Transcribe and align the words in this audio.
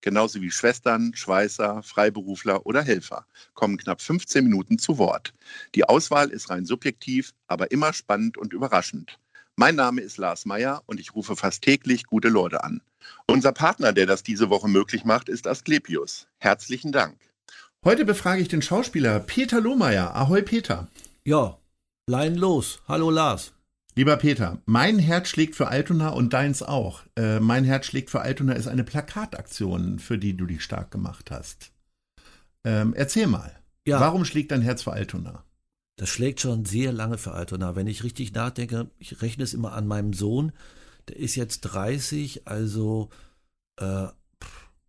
genauso 0.00 0.40
wie 0.40 0.50
Schwestern, 0.50 1.14
Schweißer, 1.14 1.82
Freiberufler 1.82 2.66
oder 2.66 2.82
Helfer, 2.82 3.26
kommen 3.54 3.76
knapp 3.76 4.00
15 4.00 4.44
Minuten 4.44 4.78
zu 4.78 4.98
Wort. 4.98 5.32
Die 5.74 5.84
Auswahl 5.84 6.30
ist 6.30 6.50
rein 6.50 6.64
subjektiv, 6.64 7.32
aber 7.46 7.70
immer 7.70 7.92
spannend 7.92 8.38
und 8.38 8.52
überraschend. 8.52 9.18
Mein 9.56 9.74
Name 9.74 10.00
ist 10.00 10.18
Lars 10.18 10.46
Meyer 10.46 10.82
und 10.86 11.00
ich 11.00 11.14
rufe 11.14 11.34
fast 11.36 11.62
täglich 11.62 12.04
gute 12.04 12.28
Leute 12.28 12.62
an. 12.62 12.80
Unser 13.26 13.52
Partner, 13.52 13.92
der 13.92 14.06
das 14.06 14.22
diese 14.22 14.50
Woche 14.50 14.68
möglich 14.68 15.04
macht, 15.04 15.28
ist 15.28 15.46
Asklepios. 15.46 16.26
Herzlichen 16.38 16.92
Dank. 16.92 17.16
Heute 17.84 18.04
befrage 18.04 18.42
ich 18.42 18.48
den 18.48 18.62
Schauspieler 18.62 19.20
Peter 19.20 19.60
Lohmeier. 19.60 20.14
Ahoi 20.14 20.42
Peter. 20.42 20.88
Ja, 21.24 21.58
Lein 22.08 22.36
los. 22.36 22.80
Hallo 22.88 23.10
Lars. 23.10 23.52
Lieber 23.98 24.16
Peter, 24.16 24.62
mein 24.64 25.00
Herz 25.00 25.26
schlägt 25.26 25.56
für 25.56 25.66
Altona 25.66 26.10
und 26.10 26.32
deins 26.32 26.62
auch. 26.62 27.02
Äh, 27.16 27.40
mein 27.40 27.64
Herz 27.64 27.86
schlägt 27.86 28.10
für 28.10 28.20
Altona 28.20 28.52
ist 28.52 28.68
eine 28.68 28.84
Plakataktion, 28.84 29.98
für 29.98 30.18
die 30.18 30.36
du 30.36 30.46
dich 30.46 30.62
stark 30.62 30.92
gemacht 30.92 31.32
hast. 31.32 31.72
Ähm, 32.62 32.94
erzähl 32.94 33.26
mal. 33.26 33.58
Ja. 33.88 33.98
Warum 33.98 34.24
schlägt 34.24 34.52
dein 34.52 34.62
Herz 34.62 34.84
für 34.84 34.92
Altona? 34.92 35.42
Das 35.96 36.10
schlägt 36.10 36.40
schon 36.40 36.64
sehr 36.64 36.92
lange 36.92 37.18
für 37.18 37.32
Altona. 37.32 37.74
Wenn 37.74 37.88
ich 37.88 38.04
richtig 38.04 38.32
nachdenke, 38.32 38.88
ich 39.00 39.20
rechne 39.20 39.42
es 39.42 39.52
immer 39.52 39.72
an 39.72 39.88
meinem 39.88 40.12
Sohn. 40.12 40.52
Der 41.08 41.16
ist 41.16 41.34
jetzt 41.34 41.62
30, 41.62 42.46
also 42.46 43.08
äh, 43.80 44.06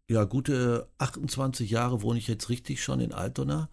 ja, 0.07 0.23
gute 0.25 0.87
28 0.99 1.67
Jahre 1.71 2.03
wohne 2.03 2.19
ich 2.19 2.27
jetzt 2.27 2.49
richtig 2.49 2.83
schon 2.83 2.99
in 2.99 3.13
Altona. 3.13 3.69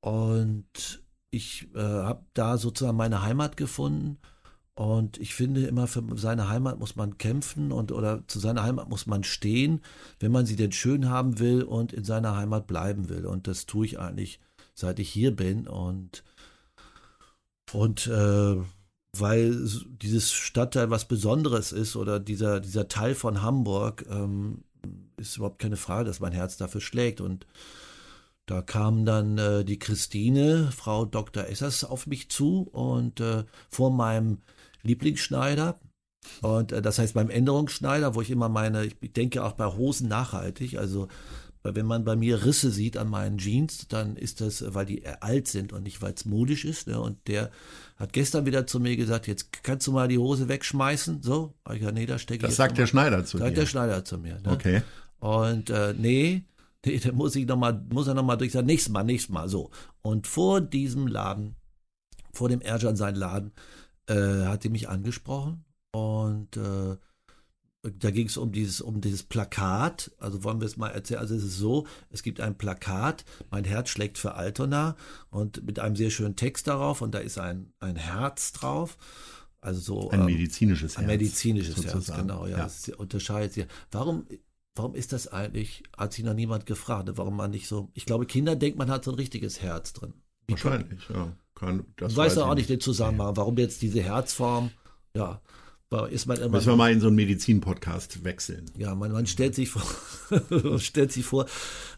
Und 0.00 1.02
ich 1.30 1.68
äh, 1.74 1.78
habe 1.78 2.24
da 2.32 2.56
sozusagen 2.56 2.96
meine 2.96 3.20
Heimat 3.20 3.58
gefunden. 3.58 4.16
Und 4.74 5.18
ich 5.18 5.34
finde 5.34 5.66
immer, 5.66 5.86
für 5.86 6.02
seine 6.16 6.48
Heimat 6.48 6.78
muss 6.78 6.96
man 6.96 7.18
kämpfen 7.18 7.72
und 7.72 7.92
oder 7.92 8.26
zu 8.26 8.38
seiner 8.38 8.62
Heimat 8.62 8.88
muss 8.88 9.06
man 9.06 9.22
stehen, 9.22 9.82
wenn 10.18 10.32
man 10.32 10.46
sie 10.46 10.56
denn 10.56 10.72
schön 10.72 11.10
haben 11.10 11.38
will 11.38 11.62
und 11.62 11.92
in 11.92 12.04
seiner 12.04 12.36
Heimat 12.36 12.66
bleiben 12.66 13.10
will. 13.10 13.26
Und 13.26 13.46
das 13.46 13.66
tue 13.66 13.84
ich 13.84 13.98
eigentlich, 13.98 14.40
seit 14.74 14.98
ich 14.98 15.10
hier 15.10 15.36
bin. 15.36 15.68
Und, 15.68 16.24
und 17.72 18.06
äh, 18.06 18.56
weil 19.14 19.68
dieses 20.00 20.32
Stadtteil 20.32 20.88
was 20.90 21.06
Besonderes 21.06 21.72
ist 21.72 21.94
oder 21.96 22.18
dieser, 22.18 22.60
dieser 22.60 22.88
Teil 22.88 23.14
von 23.14 23.42
Hamburg, 23.42 24.06
ähm, 24.08 24.64
ist 25.18 25.36
überhaupt 25.36 25.58
keine 25.58 25.76
Frage, 25.76 26.06
dass 26.06 26.20
mein 26.20 26.32
Herz 26.32 26.56
dafür 26.56 26.80
schlägt. 26.80 27.20
Und 27.20 27.46
da 28.46 28.62
kam 28.62 29.04
dann 29.04 29.36
äh, 29.36 29.64
die 29.66 29.78
Christine, 29.78 30.70
Frau 30.72 31.04
Dr. 31.04 31.44
Essers, 31.44 31.84
auf 31.84 32.06
mich 32.06 32.30
zu 32.30 32.62
und 32.72 33.20
äh, 33.20 33.44
vor 33.68 33.90
meinem 33.90 34.38
Lieblingsschneider. 34.82 35.80
Und 36.40 36.72
äh, 36.72 36.82
das 36.82 36.98
heißt 36.98 37.14
beim 37.14 37.30
Änderungsschneider, 37.30 38.14
wo 38.14 38.22
ich 38.22 38.30
immer 38.30 38.48
meine, 38.48 38.84
ich 38.84 39.12
denke 39.12 39.44
auch 39.44 39.52
bei 39.52 39.66
Hosen 39.66 40.08
nachhaltig, 40.08 40.78
also 40.78 41.08
wenn 41.64 41.86
man 41.86 42.04
bei 42.04 42.16
mir 42.16 42.44
Risse 42.44 42.70
sieht 42.70 42.96
an 42.96 43.08
meinen 43.08 43.38
Jeans, 43.38 43.86
dann 43.88 44.16
ist 44.16 44.40
das, 44.40 44.64
weil 44.74 44.86
die 44.86 45.06
alt 45.06 45.46
sind 45.46 45.72
und 45.72 45.84
nicht, 45.84 46.02
weil 46.02 46.12
es 46.12 46.24
modisch 46.24 46.64
ist. 46.64 46.88
Ne? 46.88 46.98
Und 46.98 47.28
der 47.28 47.50
hat 47.96 48.12
gestern 48.12 48.46
wieder 48.46 48.66
zu 48.66 48.80
mir 48.80 48.96
gesagt, 48.96 49.28
jetzt 49.28 49.62
kannst 49.62 49.86
du 49.86 49.92
mal 49.92 50.08
die 50.08 50.18
Hose 50.18 50.48
wegschmeißen. 50.48 51.22
So, 51.22 51.54
ich 51.70 51.78
gesagt, 51.78 51.94
nee, 51.94 52.06
da 52.06 52.18
stecke 52.18 52.44
ich. 52.44 52.48
Das 52.48 52.56
sagt 52.56 52.78
der 52.78 52.86
Schneider 52.86 53.24
zu 53.24 53.38
sagt 53.38 53.52
dir. 53.52 53.60
der 53.60 53.66
Schneider 53.66 54.04
zu 54.04 54.18
mir. 54.18 54.40
Ne? 54.40 54.50
Okay. 54.50 54.82
Und 55.20 55.70
äh, 55.70 55.94
nee, 55.96 56.42
nee, 56.84 56.98
da 56.98 57.12
muss 57.12 57.36
ich 57.36 57.46
noch 57.46 57.56
mal, 57.56 57.80
muss 57.90 58.08
er 58.08 58.14
nochmal 58.14 58.38
durch 58.38 58.52
sagen, 58.52 58.66
nächstes 58.66 58.92
Mal, 58.92 59.04
nächstes 59.04 59.32
Mal, 59.32 59.48
so. 59.48 59.70
Und 60.02 60.26
vor 60.26 60.60
diesem 60.60 61.06
Laden, 61.06 61.54
vor 62.32 62.48
dem 62.48 62.60
Erjan 62.60 62.96
sein 62.96 63.14
Laden, 63.14 63.52
äh, 64.06 64.46
hat 64.46 64.64
die 64.64 64.68
mich 64.70 64.88
angesprochen 64.88 65.64
und 65.92 66.56
äh, 66.56 66.96
da 67.82 68.10
ging 68.10 68.28
es 68.28 68.36
um 68.36 68.52
dieses, 68.52 68.80
um 68.80 69.00
dieses 69.00 69.24
Plakat. 69.24 70.12
Also 70.18 70.44
wollen 70.44 70.60
wir 70.60 70.66
es 70.66 70.76
mal 70.76 70.90
erzählen. 70.90 71.20
Also 71.20 71.34
es 71.34 71.42
ist 71.42 71.56
so, 71.58 71.86
es 72.10 72.22
gibt 72.22 72.40
ein 72.40 72.56
Plakat, 72.56 73.24
mein 73.50 73.64
Herz 73.64 73.88
schlägt 73.88 74.18
für 74.18 74.34
Altona 74.34 74.96
und 75.30 75.64
mit 75.64 75.78
einem 75.80 75.96
sehr 75.96 76.10
schönen 76.10 76.36
Text 76.36 76.68
darauf 76.68 77.02
und 77.02 77.12
da 77.12 77.18
ist 77.18 77.38
ein, 77.38 77.72
ein 77.80 77.96
Herz 77.96 78.52
drauf. 78.52 78.96
Also 79.60 79.80
so 79.80 80.10
Ein 80.10 80.20
ähm, 80.20 80.26
medizinisches 80.26 80.96
ein 80.96 81.04
Herz. 81.04 81.20
medizinisches 81.20 81.76
Herz, 81.76 81.92
sozusagen. 81.92 82.22
genau, 82.22 82.46
ja. 82.46 82.58
Ja. 82.58 82.64
Das 82.64 82.88
unterscheidet 82.88 83.52
sich. 83.52 83.66
Warum, 83.90 84.26
warum 84.74 84.94
ist 84.94 85.12
das 85.12 85.28
eigentlich, 85.28 85.84
hat 85.96 86.12
sich 86.12 86.24
noch 86.24 86.34
niemand 86.34 86.66
gefragt, 86.66 87.08
warum 87.14 87.36
man 87.36 87.50
nicht 87.52 87.68
so, 87.68 87.90
ich 87.94 88.04
glaube, 88.04 88.26
Kinder 88.26 88.56
denkt, 88.56 88.78
man 88.78 88.90
hat 88.90 89.04
so 89.04 89.12
ein 89.12 89.16
richtiges 89.16 89.60
Herz 89.60 89.92
drin. 89.92 90.14
Wahrscheinlich, 90.48 91.08
ja. 91.08 91.36
Kann, 91.62 91.84
das 91.96 92.12
Ich 92.12 92.18
weiß 92.18 92.32
ich 92.36 92.38
auch 92.42 92.54
nicht 92.54 92.68
den 92.68 92.80
Zusammenhang, 92.80 93.36
warum 93.36 93.56
jetzt 93.56 93.82
diese 93.82 94.02
Herzform, 94.02 94.70
ja, 95.16 95.40
ist 96.10 96.24
man 96.26 96.38
immer, 96.38 96.56
Müssen 96.56 96.68
wir 96.68 96.76
mal 96.76 96.90
in 96.90 97.00
so 97.00 97.08
einen 97.08 97.16
Medizin-Podcast 97.16 98.24
wechseln. 98.24 98.64
ja, 98.78 98.94
man, 98.94 99.12
man 99.12 99.26
stellt 99.26 99.54
sich 99.54 99.68
vor, 99.68 99.82
stellt 100.78 101.12
sich 101.12 101.22
vor, 101.24 101.44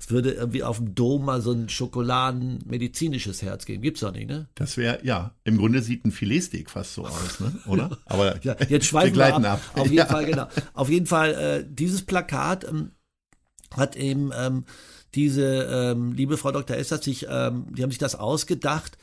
es 0.00 0.10
würde 0.10 0.32
irgendwie 0.32 0.64
auf 0.64 0.78
dem 0.78 0.96
Dom 0.96 1.24
mal 1.24 1.40
so 1.40 1.52
ein 1.52 1.68
Schokoladen-medizinisches 1.68 3.42
Herz 3.42 3.64
geben. 3.66 3.82
Gibt's 3.82 4.00
doch 4.00 4.12
nicht, 4.12 4.28
ne? 4.28 4.48
Das 4.56 4.76
wäre, 4.76 4.98
ja, 5.04 5.36
im 5.44 5.58
Grunde 5.58 5.80
sieht 5.80 6.04
ein 6.04 6.10
Filetsteak 6.10 6.70
fast 6.70 6.94
so 6.94 7.06
aus, 7.06 7.38
ne? 7.40 7.52
oder? 7.66 7.96
Aber 8.06 8.42
Ja, 8.42 8.56
jetzt 8.68 8.86
schweifen 8.86 9.14
wir, 9.16 9.32
ab. 9.32 9.44
ab. 9.44 9.60
Auf 9.74 9.84
jeden 9.86 9.96
Ja. 9.98 10.06
Fall, 10.06 10.26
genau. 10.26 10.48
Auf 10.72 10.88
jeden 10.90 11.06
Fall, 11.06 11.30
äh, 11.34 11.64
dieses 11.68 12.02
Plakat 12.02 12.64
ähm, 12.68 12.90
hat 13.76 13.94
eben 13.94 14.32
ähm, 14.36 14.64
diese 15.14 15.68
ähm, 15.70 16.12
liebe 16.12 16.36
Frau 16.36 16.50
Dr. 16.50 16.76
Esther 16.76 16.98
sich, 17.00 17.26
ähm, 17.30 17.66
die 17.70 17.82
haben 17.84 17.90
sich 17.90 17.98
das 17.98 18.16
ausgedacht 18.16 18.98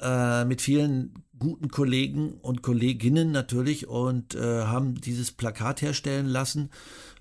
äh, 0.00 0.44
mit 0.44 0.62
vielen 0.62 1.24
guten 1.38 1.68
Kollegen 1.68 2.34
und 2.34 2.62
Kolleginnen 2.62 3.32
natürlich 3.32 3.88
und 3.88 4.34
äh, 4.34 4.64
haben 4.64 4.94
dieses 5.00 5.32
Plakat 5.32 5.82
herstellen 5.82 6.26
lassen. 6.26 6.70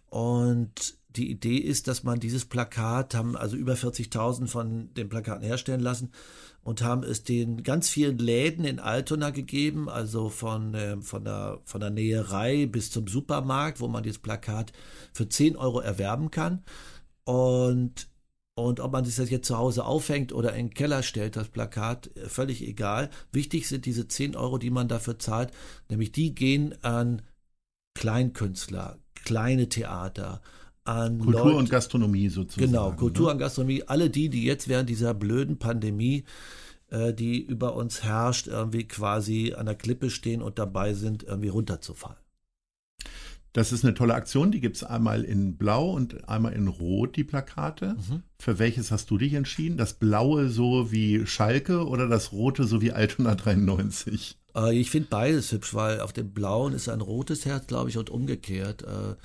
Und 0.09 0.99
die 1.15 1.29
Idee 1.29 1.57
ist, 1.57 1.87
dass 1.87 2.03
man 2.03 2.19
dieses 2.19 2.45
Plakat, 2.45 3.15
haben 3.15 3.35
also 3.35 3.57
über 3.57 3.73
40.000 3.73 4.47
von 4.47 4.93
den 4.93 5.09
Plakaten 5.09 5.43
herstellen 5.43 5.81
lassen 5.81 6.11
und 6.63 6.83
haben 6.83 7.03
es 7.03 7.23
den 7.23 7.63
ganz 7.63 7.89
vielen 7.89 8.17
Läden 8.17 8.65
in 8.65 8.79
Altona 8.79 9.31
gegeben, 9.31 9.89
also 9.89 10.29
von, 10.29 10.73
äh, 10.73 11.01
von, 11.01 11.25
der, 11.25 11.59
von 11.65 11.81
der 11.81 11.89
Näherei 11.89 12.65
bis 12.65 12.91
zum 12.91 13.07
Supermarkt, 13.07 13.79
wo 13.79 13.87
man 13.87 14.03
dieses 14.03 14.19
Plakat 14.19 14.71
für 15.13 15.27
10 15.27 15.57
Euro 15.57 15.79
erwerben 15.79 16.31
kann. 16.31 16.63
Und, 17.23 18.07
und 18.55 18.79
ob 18.79 18.91
man 18.91 19.05
sich 19.05 19.15
das 19.15 19.29
jetzt 19.29 19.47
zu 19.47 19.57
Hause 19.57 19.85
aufhängt 19.85 20.33
oder 20.33 20.53
in 20.53 20.67
den 20.67 20.73
Keller 20.73 21.03
stellt, 21.03 21.35
das 21.35 21.47
Plakat, 21.47 22.15
äh, 22.17 22.27
völlig 22.27 22.67
egal. 22.67 23.09
Wichtig 23.31 23.67
sind 23.67 23.85
diese 23.85 24.07
10 24.07 24.35
Euro, 24.35 24.57
die 24.57 24.69
man 24.69 24.87
dafür 24.87 25.19
zahlt, 25.19 25.51
nämlich 25.89 26.11
die 26.11 26.35
gehen 26.35 26.75
an 26.83 27.21
Kleinkünstler, 27.93 28.99
kleine 29.15 29.69
Theater, 29.69 30.41
an 30.83 31.19
Kultur 31.19 31.45
Leute, 31.45 31.57
und 31.57 31.69
Gastronomie 31.69 32.29
sozusagen. 32.29 32.71
Genau, 32.71 32.91
Kultur 32.91 33.27
Ne? 33.27 33.33
und 33.33 33.39
Gastronomie, 33.39 33.83
alle 33.83 34.09
die, 34.09 34.29
die 34.29 34.43
jetzt 34.43 34.67
während 34.67 34.89
dieser 34.89 35.13
blöden 35.13 35.57
Pandemie, 35.59 36.23
äh, 36.89 37.13
die 37.13 37.39
über 37.41 37.75
uns 37.75 38.03
herrscht, 38.03 38.47
irgendwie 38.47 38.87
quasi 38.87 39.53
an 39.55 39.65
der 39.67 39.75
Klippe 39.75 40.09
stehen 40.09 40.41
und 40.41 40.59
dabei 40.59 40.93
sind, 40.93 41.23
irgendwie 41.23 41.49
runterzufallen. 41.49 42.17
Das 43.53 43.73
ist 43.73 43.83
eine 43.83 43.93
tolle 43.93 44.13
Aktion. 44.13 44.51
Die 44.51 44.61
gibt 44.61 44.77
es 44.77 44.83
einmal 44.83 45.23
in 45.23 45.57
Blau 45.57 45.91
und 45.91 46.27
einmal 46.29 46.53
in 46.53 46.67
Rot, 46.67 47.17
die 47.17 47.23
Plakate. 47.23 47.95
Mhm. 47.95 48.23
Für 48.39 48.59
welches 48.59 48.91
hast 48.91 49.09
du 49.11 49.17
dich 49.17 49.33
entschieden? 49.33 49.77
Das 49.77 49.93
Blaue 49.93 50.49
so 50.49 50.91
wie 50.91 51.25
Schalke 51.25 51.85
oder 51.85 52.07
das 52.07 52.31
Rote 52.31 52.63
so 52.63 52.81
wie 52.81 52.93
Altona 52.93 53.35
93? 53.35 54.37
Äh, 54.55 54.79
ich 54.79 54.89
finde 54.89 55.09
beides 55.09 55.51
hübsch, 55.51 55.73
weil 55.73 55.99
auf 55.99 56.13
dem 56.13 56.31
blauen 56.31 56.73
ist 56.73 56.89
ein 56.89 57.01
rotes 57.01 57.45
Herz, 57.45 57.67
glaube 57.67 57.89
ich, 57.89 57.97
und 57.97 58.09
umgekehrt. 58.09 58.83
Äh, 58.83 59.15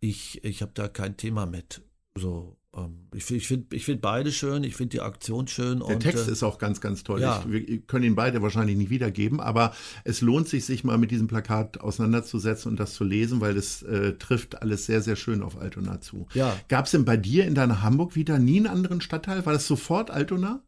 ich 0.00 0.44
ich 0.44 0.62
habe 0.62 0.72
da 0.74 0.88
kein 0.88 1.16
Thema 1.16 1.46
mit. 1.46 1.82
So, 2.16 2.56
ähm, 2.76 3.08
ich 3.14 3.24
finde 3.24 3.38
ich 3.40 3.48
find, 3.48 3.74
ich 3.74 3.84
find 3.84 4.00
beide 4.00 4.32
schön, 4.32 4.64
ich 4.64 4.76
finde 4.76 4.90
die 4.90 5.00
Aktion 5.00 5.48
schön. 5.48 5.82
Der 5.86 5.98
Text 5.98 6.28
äh, 6.28 6.32
ist 6.32 6.42
auch 6.42 6.58
ganz, 6.58 6.80
ganz 6.80 7.02
toll. 7.04 7.20
ja. 7.20 7.44
Ich, 7.46 7.50
wir 7.50 7.80
können 7.82 8.04
ihn 8.04 8.14
beide 8.14 8.42
wahrscheinlich 8.42 8.76
nicht 8.76 8.90
wiedergeben, 8.90 9.40
aber 9.40 9.74
es 10.04 10.20
lohnt 10.20 10.48
sich, 10.48 10.64
sich 10.64 10.84
mal 10.84 10.98
mit 10.98 11.10
diesem 11.10 11.26
Plakat 11.26 11.80
auseinanderzusetzen 11.80 12.70
und 12.70 12.80
das 12.80 12.94
zu 12.94 13.04
lesen, 13.04 13.40
weil 13.40 13.56
es 13.56 13.82
äh, 13.82 14.14
trifft 14.14 14.62
alles 14.62 14.86
sehr, 14.86 15.02
sehr 15.02 15.16
schön 15.16 15.42
auf 15.42 15.58
Altona 15.58 16.00
zu. 16.00 16.26
Ja. 16.34 16.56
Gab 16.68 16.86
es 16.86 16.92
denn 16.92 17.04
bei 17.04 17.16
dir 17.16 17.46
in 17.46 17.54
deiner 17.54 17.82
Hamburg 17.82 18.14
wieder 18.16 18.38
nie 18.38 18.58
einen 18.58 18.66
anderen 18.66 19.00
Stadtteil? 19.00 19.44
War 19.46 19.52
das 19.52 19.66
sofort 19.66 20.10
Altona? 20.10 20.62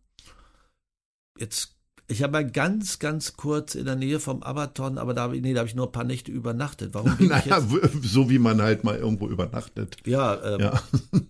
jetzt 1.39 1.77
Ich 2.09 2.23
habe 2.23 2.33
mal 2.33 2.51
ganz, 2.51 2.99
ganz 2.99 3.37
kurz 3.37 3.75
in 3.75 3.87
der 3.87 3.97
Nähe 3.97 4.21
vom 4.21 4.43
Abaton, 4.43 4.99
aber 4.99 5.15
da, 5.15 5.29
nee, 5.29 5.55
da 5.55 5.61
habe 5.61 5.69
ich 5.69 5.75
nur 5.75 5.87
ein 5.87 5.93
paar 5.93 6.05
Nächte 6.05 6.31
übernachtet. 6.33 6.95
Warum 6.95 7.17
bin 7.17 7.27
ich 7.27 7.31
Naja, 7.33 7.59
jetzt? 7.59 8.03
so 8.05 8.29
wie 8.29 8.39
man 8.39 8.61
halt 8.61 8.85
mal 8.85 8.97
irgendwo 8.97 9.29
übernachtet. 9.29 9.97
Ja, 10.05 10.39
ähm, 10.45 10.61
Ja. 10.61 10.83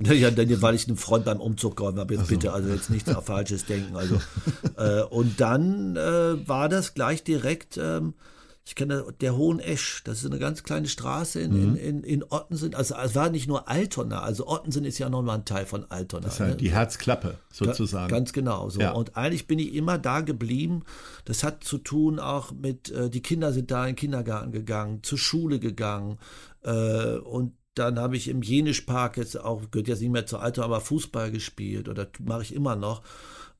ja. 0.13 0.31
denn 0.31 0.63
weil 0.63 0.75
ich 0.75 0.89
einen 0.89 0.97
Freund 0.97 1.25
beim 1.25 1.41
Umzug 1.41 1.77
geholfen 1.77 1.99
habe. 2.01 2.15
Jetzt 2.15 2.29
bitte, 2.29 2.53
also 2.53 2.69
jetzt 2.71 2.91
nichts 2.91 3.15
auf 3.15 3.27
Falsches 3.27 3.65
denken. 3.67 3.97
Also 3.97 4.21
äh, 4.77 5.03
und 5.03 5.41
dann 5.41 5.97
äh, 5.97 6.49
war 6.49 6.69
das 6.69 6.95
gleich 6.95 7.23
direkt. 7.23 7.79
Ähm, 7.81 8.15
ich 8.65 8.77
kenne 8.77 9.05
der 9.21 9.37
Hohen 9.37 9.59
Esch, 9.59 10.03
das 10.05 10.19
ist 10.21 10.27
eine 10.27 10.39
ganz 10.39 10.63
kleine 10.63 10.87
Straße 10.87 11.41
in, 11.41 11.53
Mhm. 11.53 11.77
in, 11.77 11.77
in, 11.77 12.03
in 12.05 12.25
Ottensen. 12.31 12.75
Also 12.77 12.95
es 12.95 13.15
war 13.17 13.29
nicht 13.29 13.49
nur 13.49 13.69
Altona, 13.69 14.21
also 14.21 14.47
Ottensen 14.47 14.85
ist 14.85 14.99
ja 14.99 15.09
nochmal 15.09 15.39
ein 15.39 15.45
Teil 15.45 15.67
von 15.67 15.91
Altona. 15.91 16.25
Das 16.25 16.35
ist 16.35 16.41
halt 16.41 16.61
die 16.61 16.71
Herzklappe 16.71 17.39
sozusagen. 17.53 18.09
Ganz 18.09 18.33
genau 18.33 18.69
so. 18.71 18.81
Ja. 18.81 18.93
Und 18.93 19.17
eigentlich 19.17 19.49
bin 19.49 19.59
ich 19.59 19.75
immer 19.75 19.99
da 19.99 20.21
geblieben. 20.21 20.85
Das 21.25 21.43
hat 21.43 21.65
zu 21.65 21.79
tun 21.79 22.21
auch 22.21 22.53
mit, 22.53 22.91
äh, 22.91 23.11
die 23.11 23.21
Kinder 23.23 23.53
sind 23.53 23.71
da 23.73 23.83
in 23.83 23.91
den 23.91 23.97
Kindergarten 23.97 24.53
gegangen, 24.53 25.03
zur 25.03 25.19
Schule 25.19 25.59
gegangen. 25.59 26.19
Äh, 26.63 27.17
und 27.17 27.55
dann 27.75 27.99
habe 27.99 28.17
ich 28.17 28.29
im 28.29 28.43
Jenischpark 28.43 29.17
jetzt 29.17 29.41
auch, 29.41 29.71
gehört 29.71 29.89
jetzt 29.89 30.03
nicht 30.03 30.13
mehr 30.13 30.27
zur 30.27 30.43
Alter, 30.43 30.63
aber 30.65 30.81
Fußball 30.81 31.31
gespielt 31.33 31.89
oder 31.89 32.07
mache 32.21 32.43
ich 32.43 32.55
immer 32.55 32.77
noch. 32.77 33.03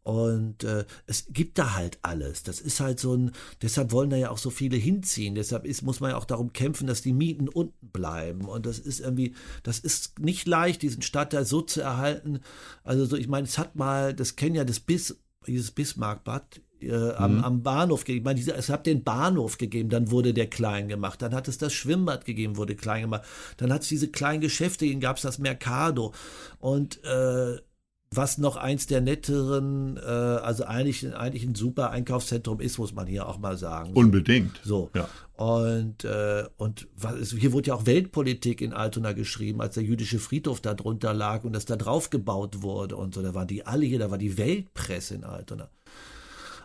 Und 0.05 0.65
äh, 0.65 0.85
es 1.07 1.27
gibt 1.31 1.59
da 1.59 1.75
halt 1.75 1.99
alles. 2.03 2.43
Das 2.43 2.61
ist 2.61 2.81
halt 2.81 2.99
so 2.99 3.15
ein, 3.15 3.31
deshalb 3.61 3.93
wollen 3.93 4.11
da 4.11 4.17
ja 4.17 4.31
auch 4.31 4.39
so 4.39 4.51
viele 4.51 4.77
hinziehen. 4.77 5.37
Deshalb 5.37 5.65
ist, 5.65 5.83
muss 5.83 6.01
man 6.01 6.11
ja 6.11 6.17
auch 6.17 6.25
darum 6.25 6.53
kämpfen, 6.53 6.89
dass 6.89 7.03
die 7.03 7.13
Mieten 7.13 7.49
unten 7.49 7.89
bleiben. 7.93 8.47
Und 8.47 8.67
das 8.67 8.81
ist 8.81 9.01
irgendwie, 9.01 9.35
das 9.63 9.79
ist 9.79 10.19
nicht 10.19 10.49
leicht, 10.49 10.83
diesen 10.83 11.03
Stadtteil 11.03 11.45
so 11.45 11.63
zu 11.63 11.81
erhalten. 11.81 12.41
Also 12.83 13.05
so, 13.05 13.17
ich 13.17 13.29
meine, 13.29 13.47
es 13.47 13.59
hat 13.59 13.77
mal, 13.77 14.13
das 14.13 14.35
kennen 14.35 14.57
ja 14.57 14.65
das 14.65 14.81
Bis, 14.81 15.17
dieses 15.47 15.71
Bismarckbad 15.71 16.61
äh, 16.81 17.13
am, 17.13 17.45
am 17.45 17.63
Bahnhof 17.63 18.05
gegeben. 18.05 18.19
Ich 18.19 18.25
meine, 18.25 18.39
diese, 18.41 18.55
es 18.55 18.69
hat 18.69 18.87
den 18.87 19.05
Bahnhof 19.05 19.59
gegeben, 19.59 19.89
dann 19.89 20.11
wurde 20.11 20.35
der 20.35 20.49
klein 20.49 20.89
gemacht. 20.89 21.23
Dann 21.23 21.35
hat 21.35 21.47
es 21.47 21.59
das 21.59 21.73
Schwimmbad 21.73 22.25
gegeben, 22.25 22.57
wurde 22.57 22.75
klein 22.75 23.03
gemacht. 23.03 23.23
Dann 23.57 23.73
hat 23.73 23.83
es 23.83 23.89
diese 23.89 24.09
kleinen 24.09 24.41
Geschäfte 24.41 24.85
gegeben, 24.85 25.01
gab 25.01 25.17
es 25.17 25.23
das 25.23 25.39
Mercado. 25.39 26.13
Und 26.59 27.03
äh, 27.05 27.59
was 28.15 28.39
noch 28.39 28.57
eins 28.57 28.87
der 28.87 29.01
netteren, 29.01 29.97
äh, 29.97 30.01
also 30.01 30.65
eigentlich, 30.65 31.15
eigentlich 31.15 31.45
ein 31.45 31.55
super 31.55 31.91
Einkaufszentrum 31.91 32.61
ist, 32.61 32.79
muss 32.79 32.95
man 32.95 33.07
hier 33.07 33.27
auch 33.29 33.39
mal 33.39 33.57
sagen. 33.57 33.93
Unbedingt. 33.95 34.61
So. 34.65 34.91
Ja. 34.95 35.09
Und, 35.37 36.05
äh, 36.05 36.45
und 36.57 36.89
was 36.97 37.17
ist, 37.17 37.33
hier 37.33 37.53
wurde 37.53 37.69
ja 37.69 37.75
auch 37.75 37.87
Weltpolitik 37.87 38.61
in 38.61 38.73
Altona 38.73 39.13
geschrieben, 39.13 39.61
als 39.61 39.75
der 39.75 39.83
jüdische 39.83 40.19
Friedhof 40.19 40.61
da 40.61 40.75
drunter 40.75 41.15
lag 41.15 41.45
und 41.45 41.53
das 41.53 41.65
da 41.65 41.77
drauf 41.77 42.11
gebaut 42.11 42.63
wurde 42.63 42.97
und 42.97 43.15
so. 43.15 43.23
Da 43.23 43.35
waren 43.35 43.49
die 43.49 43.67
alle 43.67 43.87
hier, 43.87 43.99
da 43.99 44.11
war 44.11 44.19
die 44.19 44.39
Weltpresse 44.39 45.15
in 45.15 45.25
Altona. 45.25 45.69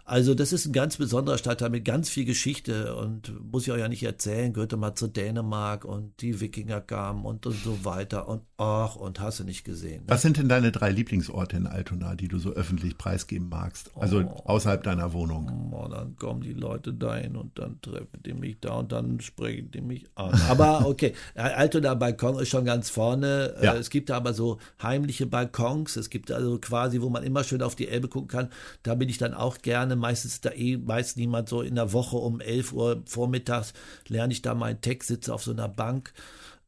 Also 0.10 0.34
das 0.36 0.54
ist 0.54 0.66
ein 0.66 0.72
ganz 0.72 0.96
besonderer 0.96 1.38
Stadtteil 1.38 1.70
mit 1.70 1.84
ganz 1.84 2.08
viel 2.08 2.24
Geschichte 2.24 2.96
und 2.96 3.34
muss 3.52 3.64
ich 3.68 3.74
euch 3.74 3.82
ja 3.82 3.90
nicht 3.90 4.04
erzählen, 4.04 4.54
gehörte 4.54 4.78
mal 4.78 4.96
zu 4.96 5.08
Dänemark 5.08 5.84
und 5.84 6.22
die 6.22 6.40
Wikinger 6.40 6.80
kamen 6.80 7.26
und, 7.26 7.46
und 7.46 7.62
so 7.62 7.84
weiter 7.84 8.30
und 8.30 8.42
ach 8.56 8.96
und 8.96 9.20
hast 9.20 9.42
du 9.42 9.44
nicht 9.44 9.66
gesehen. 9.66 10.04
Ne? 10.04 10.10
Was 10.10 10.22
sind 10.22 10.38
denn 10.38 10.48
deine 10.48 10.72
drei 10.72 10.92
Lieblingsorte 10.92 11.58
in 11.58 11.68
Altona, 11.68 12.16
die 12.16 12.30
du 12.30 12.40
so 12.40 12.52
öffentlich 12.52 12.98
preisgeben 12.98 13.50
magst? 13.50 13.92
Also 13.98 14.20
Oh. 14.22 14.42
außerhalb 14.46 14.82
deiner 14.82 15.12
Wohnung. 15.12 15.74
Oh, 15.74 15.90
dann 15.90 16.16
kommen 16.16 16.40
die 16.40 16.54
Leute 16.54 16.94
dahin 16.94 17.36
und 17.36 17.60
dann 17.60 17.82
treffen 17.82 18.24
die 18.26 18.34
mich 18.34 18.62
da 18.62 18.76
und 18.76 18.94
dann 18.94 19.20
sprechen 19.20 19.72
die 19.72 19.82
mich 19.82 20.06
an. 20.16 20.34
Aber 20.48 20.86
okay, 20.88 21.16
Altona 21.36 21.96
Balkon 21.96 22.40
ist 22.40 22.48
schon 22.48 22.64
ganz 22.64 22.90
vorne. 22.90 23.56
Ja. 23.62 23.74
Äh, 23.74 23.80
Es 23.80 23.90
gibt 23.90 24.10
da 24.10 24.16
aber 24.16 24.34
so 24.34 24.58
heimliche 24.82 25.26
Balkons. 25.26 25.98
Es 25.98 26.10
gibt 26.10 26.32
also 26.32 26.60
quasi, 26.60 27.02
wo 27.02 27.10
man 27.10 27.24
immer 27.24 27.44
schön 27.44 27.62
auf 27.62 27.76
die 27.76 27.90
Elbe 27.90 28.08
gucken 28.08 28.30
kann. 28.30 28.48
Da 28.84 28.96
bin 28.96 29.10
ich 29.10 29.18
dann 29.18 29.34
auch 29.34 29.58
gerne. 29.58 29.97
Meistens 29.98 30.34
ist 30.34 30.46
da 30.46 30.52
eh 30.52 30.78
meist 30.78 31.18
niemand 31.18 31.50
so 31.50 31.62
in 31.62 31.76
der 31.76 31.94
Woche 31.94 32.18
um 32.18 32.40
11 32.40 32.74
Uhr 32.74 33.04
vormittags 33.06 33.74
lerne 34.08 34.34
ich 34.34 34.42
da 34.42 34.54
meinen 34.56 34.82
Text, 34.82 35.08
sitze 35.10 35.34
auf 35.34 35.44
so 35.44 35.52
einer 35.52 35.70
Bank. 35.70 36.14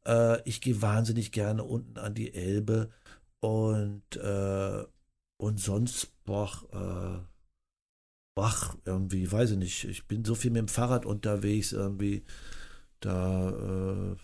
Äh, 0.06 0.42
ich 0.48 0.62
gehe 0.62 0.81
wahnsinnig 0.81 1.31
gerne 1.31 1.64
unten 1.64 1.98
an 1.98 2.14
die 2.16 2.34
Elbe 2.34 2.92
und, 3.40 4.16
äh, 4.18 4.84
und 5.38 5.60
sonst, 5.60 6.12
boah, 6.26 6.52
äh, 6.74 7.26
Ach, 8.42 8.76
irgendwie, 8.86 9.30
weiß 9.31 9.52
ich 9.52 9.58
nicht. 9.58 9.84
Ich 9.86 10.08
bin 10.08 10.24
so 10.24 10.36
viel 10.36 10.52
mit 10.52 10.60
dem 10.60 10.68
Fahrrad 10.68 11.06
unterwegs, 11.06 11.72
irgendwie. 11.74 12.24
Da 13.00 13.50
äh, 13.50 14.16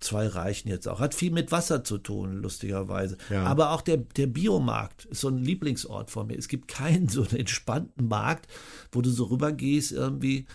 zwei 0.00 0.26
reichen 0.26 0.68
jetzt 0.68 0.86
auch. 0.88 1.00
Hat 1.00 1.14
viel 1.14 1.30
mit 1.30 1.50
Wasser 1.52 1.84
zu 1.84 1.98
tun, 1.98 2.40
lustigerweise. 2.40 3.16
Ja. 3.30 3.44
Aber 3.44 3.72
auch 3.72 3.82
der, 3.82 3.96
der 3.96 4.26
Biomarkt 4.26 5.06
ist 5.06 5.20
so 5.20 5.28
ein 5.28 5.38
Lieblingsort 5.38 6.10
von 6.10 6.26
mir. 6.26 6.38
Es 6.38 6.48
gibt 6.48 6.68
keinen 6.68 7.08
so 7.08 7.22
einen 7.22 7.36
entspannten 7.36 8.08
Markt, 8.08 8.46
wo 8.92 9.02
du 9.02 9.10
so 9.10 9.24
rübergehst, 9.24 9.92
irgendwie. 9.92 10.46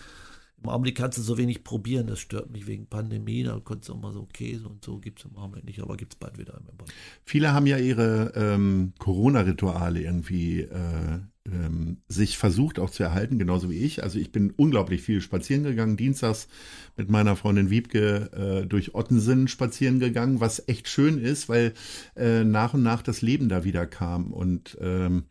Im 0.64 0.70
Augenblick 0.70 0.96
kannst 0.96 1.18
du 1.18 1.22
so 1.22 1.36
wenig 1.36 1.62
probieren, 1.62 2.06
das 2.06 2.20
stört 2.20 2.50
mich 2.50 2.66
wegen 2.66 2.86
Pandemie. 2.86 3.42
Da 3.42 3.60
konntest 3.62 3.90
du 3.90 3.92
auch 3.92 4.00
mal 4.00 4.14
so 4.14 4.26
Käse 4.32 4.66
und 4.66 4.82
so, 4.82 4.98
gibt 4.98 5.18
es 5.18 5.26
im 5.26 5.36
Augenblick 5.36 5.64
nicht, 5.66 5.82
aber 5.82 5.98
gibt 5.98 6.14
es 6.14 6.18
bald 6.18 6.38
wieder. 6.38 6.58
Viele 7.26 7.52
haben 7.52 7.66
ja 7.66 7.76
ihre 7.76 8.32
ähm, 8.34 8.94
Corona-Rituale 8.98 10.00
irgendwie 10.00 10.62
äh, 10.62 11.18
ähm, 11.46 11.98
sich 12.08 12.38
versucht 12.38 12.78
auch 12.78 12.88
zu 12.88 13.02
erhalten, 13.02 13.38
genauso 13.38 13.68
wie 13.68 13.78
ich. 13.78 14.02
Also 14.02 14.18
ich 14.18 14.32
bin 14.32 14.52
unglaublich 14.56 15.02
viel 15.02 15.20
spazieren 15.20 15.64
gegangen, 15.64 15.98
dienstags 15.98 16.48
mit 16.96 17.10
meiner 17.10 17.36
Freundin 17.36 17.68
Wiebke 17.68 18.62
äh, 18.62 18.66
durch 18.66 18.94
Ottensen 18.94 19.48
spazieren 19.48 20.00
gegangen, 20.00 20.40
was 20.40 20.66
echt 20.66 20.88
schön 20.88 21.18
ist, 21.18 21.50
weil 21.50 21.74
äh, 22.16 22.42
nach 22.42 22.72
und 22.72 22.82
nach 22.82 23.02
das 23.02 23.20
Leben 23.20 23.50
da 23.50 23.64
wieder 23.64 23.86
kam. 23.86 24.32
Und 24.32 24.78
ähm, 24.80 25.24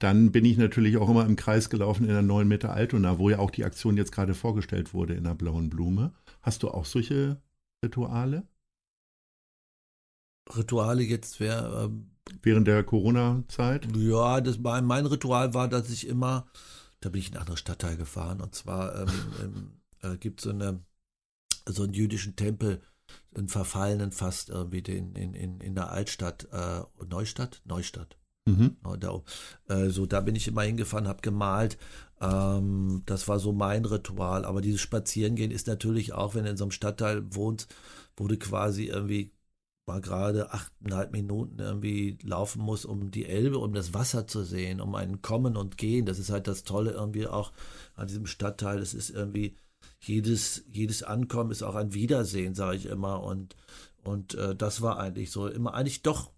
dann 0.00 0.32
bin 0.32 0.44
ich 0.44 0.56
natürlich 0.58 0.96
auch 0.96 1.08
immer 1.08 1.24
im 1.24 1.36
Kreis 1.36 1.70
gelaufen 1.70 2.04
in 2.04 2.10
der 2.10 2.22
neuen 2.22 2.48
Mitte 2.48 2.70
Altona, 2.70 3.18
wo 3.18 3.30
ja 3.30 3.38
auch 3.38 3.50
die 3.50 3.64
Aktion 3.64 3.96
jetzt 3.96 4.12
gerade 4.12 4.34
vorgestellt 4.34 4.92
wurde 4.92 5.14
in 5.14 5.24
der 5.24 5.34
blauen 5.34 5.70
Blume. 5.70 6.12
Hast 6.42 6.62
du 6.62 6.68
auch 6.68 6.84
solche 6.84 7.40
Rituale 7.84 8.46
Rituale 10.56 11.02
jetzt 11.02 11.40
wäre. 11.40 11.84
Ähm, 11.84 12.10
während 12.42 12.66
der 12.66 12.84
Corona-Zeit? 12.84 13.88
Ja, 13.96 14.40
das 14.40 14.58
mein, 14.58 14.84
mein 14.84 15.06
Ritual 15.06 15.54
war, 15.54 15.68
dass 15.68 15.90
ich 15.90 16.06
immer, 16.06 16.46
da 17.00 17.08
bin 17.08 17.20
ich 17.20 17.28
in 17.28 17.34
einen 17.34 17.42
anderen 17.42 17.58
Stadtteil 17.58 17.96
gefahren 17.96 18.40
und 18.40 18.54
zwar 18.54 18.94
ähm, 19.00 19.80
äh, 20.02 20.16
gibt 20.16 20.40
so 20.40 20.50
eine 20.50 20.80
so 21.66 21.82
einen 21.82 21.92
jüdischen 21.92 22.36
Tempel, 22.36 22.80
einen 23.34 23.48
verfallenen 23.48 24.12
fast 24.12 24.48
irgendwie 24.48 24.82
den 24.82 25.14
in, 25.14 25.34
in, 25.34 25.60
in 25.60 25.74
der 25.74 25.90
Altstadt, 25.90 26.48
äh, 26.52 26.82
Neustadt, 27.06 27.62
Neustadt. 27.64 28.16
Mhm. 28.46 28.76
Da, 28.98 29.22
äh, 29.68 29.90
da 29.90 30.20
bin 30.20 30.34
ich 30.34 30.48
immer 30.48 30.62
hingefahren, 30.62 31.08
habe 31.08 31.20
gemalt. 31.22 31.78
Ähm, 32.20 33.02
das 33.06 33.28
war 33.28 33.38
so 33.38 33.52
mein 33.52 33.84
Ritual. 33.84 34.44
Aber 34.44 34.60
dieses 34.60 34.80
Spazierengehen 34.80 35.50
ist 35.50 35.66
natürlich 35.66 36.12
auch, 36.12 36.34
wenn 36.34 36.44
du 36.44 36.50
in 36.50 36.56
so 36.56 36.64
einem 36.64 36.70
Stadtteil 36.70 37.34
wohnst, 37.34 37.74
wo 38.16 38.28
du 38.28 38.38
quasi 38.38 38.86
irgendwie 38.86 39.32
mal 39.86 40.00
gerade 40.00 40.52
achteinhalb 40.52 41.12
Minuten 41.12 41.58
irgendwie 41.58 42.18
laufen 42.22 42.62
musst, 42.62 42.86
um 42.86 43.10
die 43.10 43.26
Elbe, 43.26 43.58
um 43.58 43.72
das 43.72 43.94
Wasser 43.94 44.26
zu 44.26 44.44
sehen, 44.44 44.80
um 44.80 44.94
ein 44.94 45.22
Kommen 45.22 45.56
und 45.56 45.78
Gehen. 45.78 46.06
Das 46.06 46.18
ist 46.18 46.30
halt 46.30 46.46
das 46.46 46.64
Tolle 46.64 46.92
irgendwie 46.92 47.26
auch 47.26 47.52
an 47.96 48.06
diesem 48.06 48.26
Stadtteil. 48.26 48.78
Es 48.78 48.94
ist 48.94 49.10
irgendwie 49.10 49.56
jedes, 50.00 50.64
jedes 50.70 51.02
Ankommen 51.02 51.50
ist 51.50 51.62
auch 51.62 51.74
ein 51.74 51.94
Wiedersehen, 51.94 52.54
sage 52.54 52.76
ich 52.76 52.86
immer. 52.86 53.22
Und, 53.22 53.56
und 54.04 54.34
äh, 54.34 54.54
das 54.54 54.82
war 54.82 54.98
eigentlich 54.98 55.30
so 55.30 55.46
immer 55.48 55.74
eigentlich 55.74 56.02
doch 56.02 56.30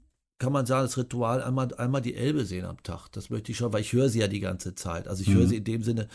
kann 0.43 0.53
man 0.53 0.67
sagen, 0.67 0.85
das 0.87 0.99
Ritual 0.99 1.41
einmal, 1.41 1.73
einmal 1.77 2.03
die 2.03 2.15
Elbe 2.17 2.45
sehen 2.45 2.65
am 2.65 2.83
Tag. 2.83 3.09
Das 3.13 3.31
möchte 3.31 3.53
ich 3.53 3.59
schon, 3.59 3.73
weil 3.73 3.81
ich 3.83 3.93
höre 3.93 4.09
sie 4.09 4.19
ja 4.19 4.27
die 4.27 4.41
ganze 4.41 4.75
Zeit. 4.75 5.07
Also 5.07 5.23
ich 5.23 5.29
höre 5.33 5.45
Mhm. 5.45 5.49
sie 5.49 5.57
in 5.59 5.65
dem 5.65 5.83
Sinne, 5.85 6.09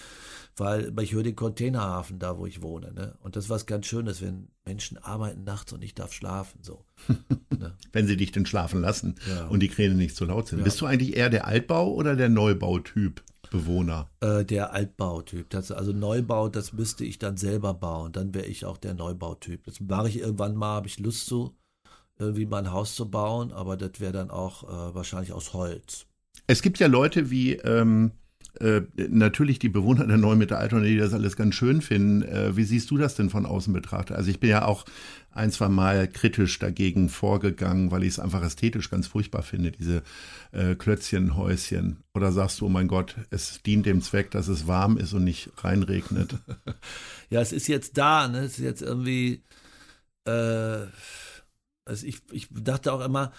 weil 0.58 0.94
weil 0.96 1.06
ich 1.06 1.14
höre 1.14 1.24
den 1.24 1.38
Containerhafen 1.38 2.20
da, 2.20 2.38
wo 2.38 2.46
ich 2.46 2.62
wohne. 2.62 2.92
Ne? 2.94 3.16
Und 3.22 3.38
das 3.38 3.46
ist 3.46 3.50
was 3.50 3.66
ganz 3.66 3.86
Schönes, 3.86 4.22
wenn 4.22 4.50
Menschen 4.66 4.98
arbeiten 4.98 5.46
nachts 5.46 5.72
und 5.72 5.82
ich 5.82 5.96
darf 5.96 6.12
schlafen. 6.12 6.60
So. 6.62 6.84
ne? 7.58 7.74
Wenn 7.94 8.06
sie 8.06 8.18
dich 8.18 8.34
denn 8.34 8.46
schlafen 8.46 8.82
lassen 8.82 9.16
Ja. 9.30 9.48
und 9.48 9.62
die 9.62 9.70
Kräne 9.70 9.96
nicht 9.96 10.16
zu 10.18 10.26
laut 10.26 10.50
sind. 10.50 10.58
Ja. 10.60 10.66
Bist 10.66 10.82
du 10.82 10.86
eigentlich 10.86 11.16
eher 11.16 11.30
der 11.30 11.48
Altbau- 11.48 11.94
oder 11.94 12.18
der 12.18 12.28
Neubautyp 12.30 13.24
Bewohner? 13.50 14.10
Äh, 14.20 14.44
der 14.44 14.74
Altbautyp. 14.74 15.50
Das, 15.52 15.72
also 15.72 15.94
Neubau, 15.94 16.50
das 16.50 16.74
müsste 16.74 17.06
ich 17.06 17.18
dann 17.18 17.38
selber 17.38 17.74
bauen. 17.74 18.12
Dann 18.12 18.34
wäre 18.34 18.46
ich 18.48 18.66
auch 18.66 18.78
der 18.78 18.94
Neubautyp. 18.94 19.64
Das 19.64 19.80
mache 19.80 20.10
ich 20.10 20.20
irgendwann 20.20 20.56
mal, 20.56 20.76
habe 20.76 20.88
ich 20.88 21.00
Lust 21.00 21.28
zu, 21.28 21.56
irgendwie 22.20 22.46
mal 22.46 22.60
ein 22.60 22.72
Haus 22.72 22.96
zu 22.96 23.10
bauen, 23.10 23.52
aber 23.52 23.78
das 23.78 24.00
wäre 24.00 24.14
dann 24.14 24.32
auch 24.32 24.64
äh, 24.64 24.96
wahrscheinlich 24.96 25.34
aus 25.34 25.54
Holz. 25.54 26.06
Es 26.48 26.62
gibt 26.62 26.80
ja 26.80 26.88
Leute 26.88 27.30
wie 27.30 27.54
ähm, 27.54 28.12
äh, 28.60 28.82
natürlich 28.96 29.60
die 29.60 29.70
Bewohner 29.70 30.08
der 30.08 30.18
neuen 30.18 30.50
Altona, 30.52 30.84
die 30.84 30.98
das 30.98 31.14
alles 31.14 31.36
ganz 31.36 31.56
schön 31.56 31.82
finden. 31.82 32.24
Äh, 32.24 32.56
wie 32.56 32.64
siehst 32.64 32.90
du 32.90 32.98
das 32.98 33.16
denn 33.16 33.30
von 33.30 33.46
außen 33.46 33.72
betrachtet? 33.72 34.18
Also 34.18 34.30
ich 34.30 34.40
bin 34.40 34.50
ja 34.50 34.66
auch 34.66 34.86
ein, 35.32 35.52
zwei 35.52 35.70
Mal 35.70 36.08
kritisch 36.08 36.58
dagegen 36.58 37.10
vorgegangen, 37.10 37.92
weil 37.92 38.04
ich 38.04 38.10
es 38.10 38.20
einfach 38.20 38.44
ästhetisch 38.44 38.90
ganz 38.90 39.06
furchtbar 39.08 39.44
finde, 39.44 39.72
diese 39.72 40.02
äh, 40.52 40.76
Klötzchenhäuschen. 40.76 41.98
Oder 42.16 42.32
sagst 42.32 42.62
du, 42.62 42.66
oh 42.66 42.70
mein 42.70 42.88
Gott, 42.88 43.16
es 43.30 43.62
dient 43.62 43.86
dem 43.86 44.02
Zweck, 44.02 44.32
dass 44.32 44.48
es 44.48 44.68
warm 44.68 44.98
ist 44.98 45.14
und 45.14 45.24
nicht 45.24 45.52
reinregnet? 45.58 46.36
Ja, 47.30 47.42
es 47.42 47.52
ist 47.52 47.68
jetzt 47.68 47.98
da, 47.98 48.30
ne? 48.30 48.40
Es 48.40 48.54
ist 48.54 48.64
jetzt 48.64 48.82
irgendwie. 48.82 49.44
Äh, 50.24 50.86
also 51.88 52.06
ich, 52.06 52.22
ich 52.32 52.50
dachte 52.52 52.94
auch 52.94 53.02
immer, 53.02 53.32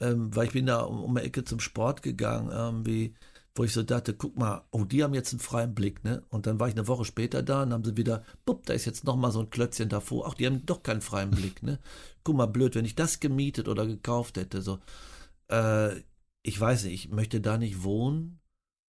ähm, 0.00 0.34
weil 0.34 0.46
ich 0.46 0.52
bin 0.52 0.66
da 0.66 0.80
um, 0.80 1.02
um 1.04 1.14
die 1.14 1.22
Ecke 1.22 1.44
zum 1.44 1.60
Sport 1.60 2.02
gegangen, 2.02 2.50
irgendwie, 2.50 3.14
wo 3.54 3.64
ich 3.64 3.72
so 3.72 3.82
dachte, 3.82 4.14
guck 4.14 4.36
mal, 4.36 4.64
oh, 4.70 4.84
die 4.84 5.02
haben 5.04 5.14
jetzt 5.14 5.32
einen 5.32 5.40
freien 5.40 5.74
Blick, 5.74 6.04
ne? 6.04 6.22
Und 6.30 6.46
dann 6.46 6.58
war 6.58 6.68
ich 6.68 6.74
eine 6.74 6.88
Woche 6.88 7.04
später 7.04 7.42
da 7.42 7.62
und 7.62 7.72
haben 7.72 7.84
sie 7.84 7.96
wieder, 7.96 8.24
bupp, 8.44 8.66
da 8.66 8.72
ist 8.72 8.86
jetzt 8.86 9.04
noch 9.04 9.16
mal 9.16 9.30
so 9.30 9.40
ein 9.40 9.50
Klötzchen 9.50 9.88
davor. 9.88 10.26
Ach, 10.28 10.34
die 10.34 10.46
haben 10.46 10.64
doch 10.66 10.82
keinen 10.82 11.02
freien 11.02 11.30
Blick, 11.30 11.62
ne? 11.62 11.78
Guck 12.24 12.36
mal, 12.36 12.46
blöd, 12.46 12.74
wenn 12.74 12.84
ich 12.84 12.94
das 12.94 13.20
gemietet 13.20 13.68
oder 13.68 13.86
gekauft 13.86 14.38
hätte, 14.38 14.62
so. 14.62 14.78
Äh, 15.48 16.02
ich 16.42 16.60
weiß 16.60 16.84
nicht, 16.84 16.94
ich 16.94 17.10
möchte 17.10 17.40
da 17.40 17.58
nicht 17.58 17.82
wohnen. 17.84 18.40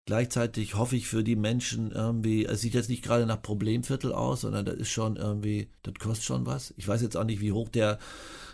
Gleichzeitig 0.05 0.75
hoffe 0.75 0.97
ich 0.97 1.07
für 1.07 1.23
die 1.23 1.37
Menschen 1.37 1.91
irgendwie, 1.91 2.45
es 2.45 2.59
sieht 2.59 2.73
jetzt 2.73 2.89
nicht 2.89 3.03
gerade 3.03 3.25
nach 3.25 3.41
Problemviertel 3.41 4.11
aus, 4.11 4.41
sondern 4.41 4.65
das 4.65 4.75
ist 4.75 4.89
schon 4.89 5.15
irgendwie, 5.15 5.69
das 5.81 5.93
kostet 5.95 6.25
schon 6.25 6.45
was. 6.45 6.73
Ich 6.75 6.87
weiß 6.87 7.01
jetzt 7.01 7.15
auch 7.15 7.23
nicht, 7.23 7.39
wie 7.39 7.53
hoch 7.53 7.69
der 7.69 7.99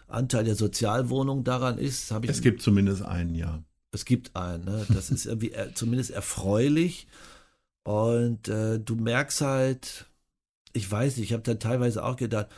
Anteil 0.07 0.43
der 0.43 0.55
Sozialwohnung 0.55 1.43
daran 1.43 1.79
ist. 1.79 2.11
Hab 2.11 2.23
ich 2.23 2.29
es 2.29 2.41
gibt 2.41 2.61
zumindest 2.61 3.01
einen, 3.01 3.33
ja. 3.33 3.63
Es 3.91 4.05
gibt 4.05 4.35
einen, 4.35 4.65
ne? 4.65 4.85
Das 4.89 5.09
ist 5.09 5.25
irgendwie 5.25 5.53
zumindest 5.73 6.11
erfreulich. 6.11 7.07
Und 7.83 8.47
äh, 8.47 8.79
du 8.79 8.95
merkst 8.95 9.41
halt, 9.41 10.05
ich 10.73 10.89
weiß 10.89 11.17
nicht, 11.17 11.27
ich 11.27 11.33
habe 11.33 11.41
dann 11.41 11.59
teilweise 11.59 12.03
auch 12.03 12.15
gedacht, 12.15 12.49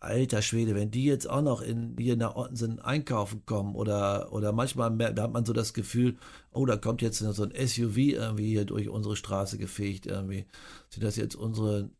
alter 0.00 0.42
Schwede, 0.42 0.74
wenn 0.74 0.90
die 0.90 1.04
jetzt 1.04 1.28
auch 1.28 1.42
noch 1.42 1.62
in, 1.62 1.96
hier 1.98 2.16
nach 2.16 2.36
Ottensen 2.36 2.78
einkaufen 2.78 3.42
kommen 3.46 3.74
oder, 3.74 4.32
oder 4.32 4.52
manchmal 4.52 4.90
mehr, 4.90 5.12
da 5.12 5.24
hat 5.24 5.32
man 5.32 5.44
so 5.44 5.52
das 5.52 5.74
Gefühl, 5.74 6.16
oh, 6.52 6.66
da 6.66 6.76
kommt 6.76 7.02
jetzt 7.02 7.18
so 7.18 7.42
ein 7.42 7.66
SUV 7.66 7.96
irgendwie 7.96 8.48
hier 8.48 8.64
durch 8.64 8.88
unsere 8.88 9.16
Straße 9.16 9.58
gefegt 9.58 10.06
irgendwie. 10.06 10.46
Sind 10.90 11.04
das 11.04 11.16
jetzt 11.16 11.34
unsere 11.34 11.90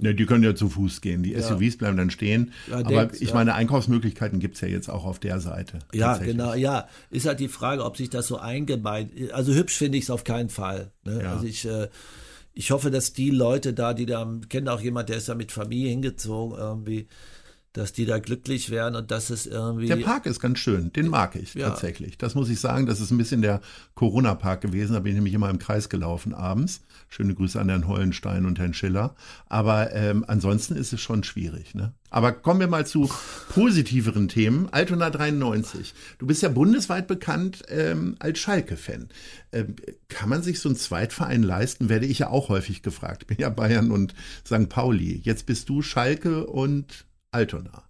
ja, 0.00 0.12
die 0.12 0.26
können 0.26 0.42
ja 0.42 0.56
zu 0.56 0.68
Fuß 0.68 1.02
gehen. 1.02 1.22
Die 1.22 1.32
ja. 1.32 1.42
SUVs 1.42 1.78
bleiben 1.78 1.96
dann 1.96 2.10
stehen. 2.10 2.52
Ja, 2.68 2.78
aber 2.78 3.06
denkst, 3.06 3.20
ich 3.20 3.32
meine, 3.32 3.54
Einkaufsmöglichkeiten 3.54 4.40
gibt 4.40 4.56
es 4.56 4.60
ja 4.60 4.66
jetzt 4.66 4.88
auch 4.88 5.04
auf 5.04 5.20
der 5.20 5.38
Seite. 5.38 5.78
Ja, 5.92 6.18
genau, 6.18 6.54
ja. 6.54 6.88
Ist 7.10 7.26
halt 7.26 7.38
die 7.38 7.48
Frage, 7.48 7.84
ob 7.84 7.96
sich 7.96 8.10
das 8.10 8.26
so 8.26 8.36
eingemeint. 8.36 9.12
Also 9.32 9.54
hübsch 9.54 9.76
finde 9.76 9.98
ich 9.98 10.04
es 10.04 10.10
auf 10.10 10.24
keinen 10.24 10.48
Fall. 10.48 10.90
Ne? 11.04 11.28
Also 11.28 11.46
ich, 11.46 11.64
äh, 11.64 11.88
ich 12.54 12.72
hoffe, 12.72 12.90
dass 12.90 13.12
die 13.12 13.30
Leute 13.30 13.72
da, 13.72 13.94
die 13.94 14.06
da, 14.06 14.28
kennen 14.48 14.68
auch 14.68 14.80
jemand, 14.80 15.10
der 15.10 15.16
ist 15.16 15.28
da 15.28 15.36
mit 15.36 15.52
Familie 15.52 15.90
hingezogen, 15.90 16.58
irgendwie, 16.58 17.06
dass 17.74 17.92
die 17.92 18.06
da 18.06 18.20
glücklich 18.20 18.70
werden 18.70 18.94
und 18.94 19.10
dass 19.10 19.30
es 19.30 19.46
irgendwie. 19.46 19.88
Der 19.88 19.96
Park 19.96 20.26
ist 20.26 20.38
ganz 20.38 20.60
schön, 20.60 20.92
den 20.92 21.08
mag 21.08 21.34
ich 21.34 21.54
ja. 21.54 21.68
tatsächlich. 21.68 22.16
Das 22.16 22.36
muss 22.36 22.48
ich 22.48 22.60
sagen, 22.60 22.86
das 22.86 23.00
ist 23.00 23.10
ein 23.10 23.18
bisschen 23.18 23.42
der 23.42 23.60
Corona-Park 23.96 24.60
gewesen. 24.60 24.94
Da 24.94 25.00
bin 25.00 25.10
ich 25.10 25.16
nämlich 25.16 25.34
immer 25.34 25.50
im 25.50 25.58
Kreis 25.58 25.88
gelaufen 25.88 26.34
abends. 26.34 26.82
Schöne 27.08 27.34
Grüße 27.34 27.60
an 27.60 27.68
Herrn 27.68 27.88
Hollenstein 27.88 28.46
und 28.46 28.60
Herrn 28.60 28.74
Schiller. 28.74 29.16
Aber 29.46 29.92
ähm, 29.92 30.24
ansonsten 30.26 30.76
ist 30.76 30.92
es 30.92 31.00
schon 31.00 31.24
schwierig. 31.24 31.74
Ne? 31.74 31.92
Aber 32.10 32.30
kommen 32.30 32.60
wir 32.60 32.68
mal 32.68 32.86
zu 32.86 33.10
positiveren 33.48 34.28
Themen. 34.28 34.68
Altona 34.70 35.10
93. 35.10 35.94
Du 36.18 36.28
bist 36.28 36.42
ja 36.42 36.50
bundesweit 36.50 37.08
bekannt 37.08 37.64
ähm, 37.68 38.14
als 38.20 38.38
Schalke-Fan. 38.38 39.08
Ähm, 39.50 39.74
kann 40.08 40.28
man 40.28 40.44
sich 40.44 40.60
so 40.60 40.68
einen 40.68 40.76
Zweitverein 40.76 41.42
leisten? 41.42 41.88
Werde 41.88 42.06
ich 42.06 42.20
ja 42.20 42.30
auch 42.30 42.50
häufig 42.50 42.82
gefragt. 42.82 43.22
Ich 43.22 43.26
bin 43.26 43.38
ja 43.38 43.48
Bayern 43.48 43.90
und 43.90 44.14
St. 44.46 44.68
Pauli. 44.68 45.20
Jetzt 45.24 45.46
bist 45.46 45.68
du 45.68 45.82
Schalke 45.82 46.46
und 46.46 47.04
Altona. 47.34 47.84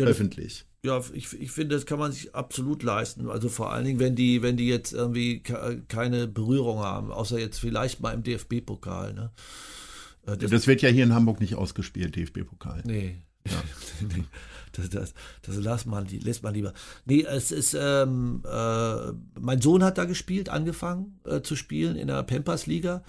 Ja, 0.00 0.06
öffentlich. 0.06 0.66
Ja, 0.84 1.02
ich, 1.12 1.32
ich 1.32 1.50
finde, 1.50 1.74
das 1.74 1.86
kann 1.86 1.98
man 1.98 2.12
sich 2.12 2.34
absolut 2.34 2.82
leisten. 2.82 3.28
Also 3.28 3.48
vor 3.48 3.72
allen 3.72 3.84
Dingen, 3.84 3.98
wenn 3.98 4.14
die, 4.14 4.42
wenn 4.42 4.56
die 4.56 4.68
jetzt 4.68 4.92
irgendwie 4.92 5.40
keine 5.40 6.28
Berührung 6.28 6.78
haben, 6.78 7.10
außer 7.10 7.38
jetzt 7.38 7.58
vielleicht 7.58 8.00
mal 8.00 8.12
im 8.12 8.22
DFB-Pokal. 8.22 9.14
Ne? 9.14 9.30
Äh, 10.26 10.36
das, 10.36 10.50
das, 10.50 10.66
wird 10.66 10.82
ja 10.82 10.88
hier 10.88 11.04
in 11.04 11.14
Hamburg 11.14 11.40
nicht 11.40 11.56
ausgespielt, 11.56 12.14
DFB-Pokal. 12.14 12.82
Nee. 12.86 13.22
Ja. 13.48 13.62
das, 14.72 14.90
das, 14.90 15.14
das 15.42 15.56
lässt 15.56 15.86
man, 15.86 16.06
lässt 16.06 16.42
man 16.42 16.54
lieber. 16.54 16.72
Nee, 17.04 17.22
es 17.22 17.50
ist, 17.50 17.74
ähm, 17.78 18.42
äh, 18.44 19.12
mein 19.40 19.60
Sohn 19.60 19.82
hat 19.82 19.98
da 19.98 20.04
gespielt, 20.04 20.48
angefangen 20.48 21.18
äh, 21.24 21.40
zu 21.40 21.56
spielen 21.56 21.96
in 21.96 22.08
der 22.08 22.22
Pampers-Liga. 22.22 23.02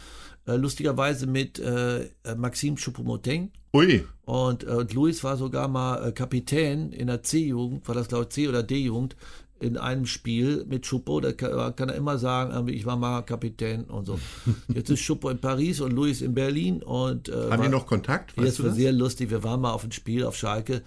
Äh, 0.48 0.56
lustigerweise 0.56 1.28
mit 1.28 1.60
äh, 1.60 2.10
Maxim 2.36 2.76
Choupo-Moting. 2.76 3.52
Ui. 3.78 4.06
Und, 4.26 4.64
äh, 4.64 4.72
und 4.72 4.94
Luis 4.94 5.24
war 5.24 5.38
sogar 5.38 5.68
mal 5.68 6.08
äh, 6.08 6.12
Kapitän 6.12 6.92
in 6.92 7.08
der 7.08 7.22
C-Jugend, 7.24 7.88
war 7.88 7.96
das 7.96 8.08
glaube 8.08 8.24
ich 8.24 8.30
C- 8.30 8.50
oder 8.50 8.64
D-Jugend, 8.64 9.16
in 9.60 9.78
einem 9.78 10.06
Spiel 10.06 10.66
mit 10.68 10.88
Choupo, 10.88 11.20
da 11.20 11.32
kann, 11.32 11.76
kann, 11.76 11.90
er 11.90 11.96
immer 11.96 12.18
sagen, 12.18 12.68
ich 12.68 12.86
war 12.86 12.96
mal 12.96 13.22
Kapitän 13.24 13.86
und 13.86 14.06
so. 14.06 14.20
Jetzt 14.68 14.90
ist 14.90 15.06
Choupo 15.06 15.30
in 15.30 15.40
Paris 15.40 15.82
und 15.82 15.94
Luis 15.94 16.22
in 16.22 16.34
Berlin 16.34 16.84
und 16.84 17.30
äh, 17.30 17.50
Haben 17.50 17.64
die 17.64 17.70
noch 17.70 17.88
Kontakt? 17.88 18.38
Weißt 18.38 18.46
jetzt 18.46 18.64
war 18.64 18.72
sehr 18.72 18.92
lustig. 18.92 19.30
Wir 19.32 19.44
waren 19.44 19.62
mal 19.62 19.72
auf 19.72 19.84
ein 19.84 19.92
Spiel 19.92 20.26
auf 20.26 20.36
Schalke 20.36 20.84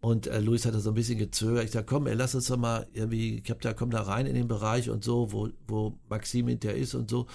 und 0.00 0.26
äh, 0.26 0.40
Luis 0.40 0.64
hatte 0.64 0.80
so 0.80 0.90
ein 0.90 0.94
bisschen 0.94 1.18
gezögert. 1.18 1.64
Ich 1.64 1.70
sag, 1.72 1.86
komm, 1.86 2.06
ey, 2.06 2.14
lass 2.14 2.34
uns 2.34 2.46
doch 2.46 2.56
mal 2.56 2.86
irgendwie, 2.92 3.42
ich 3.44 3.50
hab 3.50 3.60
da, 3.60 3.72
komm 3.74 3.90
da 3.90 4.02
rein 4.02 4.26
in 4.26 4.34
den 4.34 4.48
Bereich 4.48 4.88
und 4.88 5.04
so, 5.04 5.32
wo, 5.32 5.48
wo 5.66 5.98
Maxim 6.08 6.48
hinter 6.48 6.74
ist 6.74 6.94
und 6.94 7.10
so. 7.10 7.26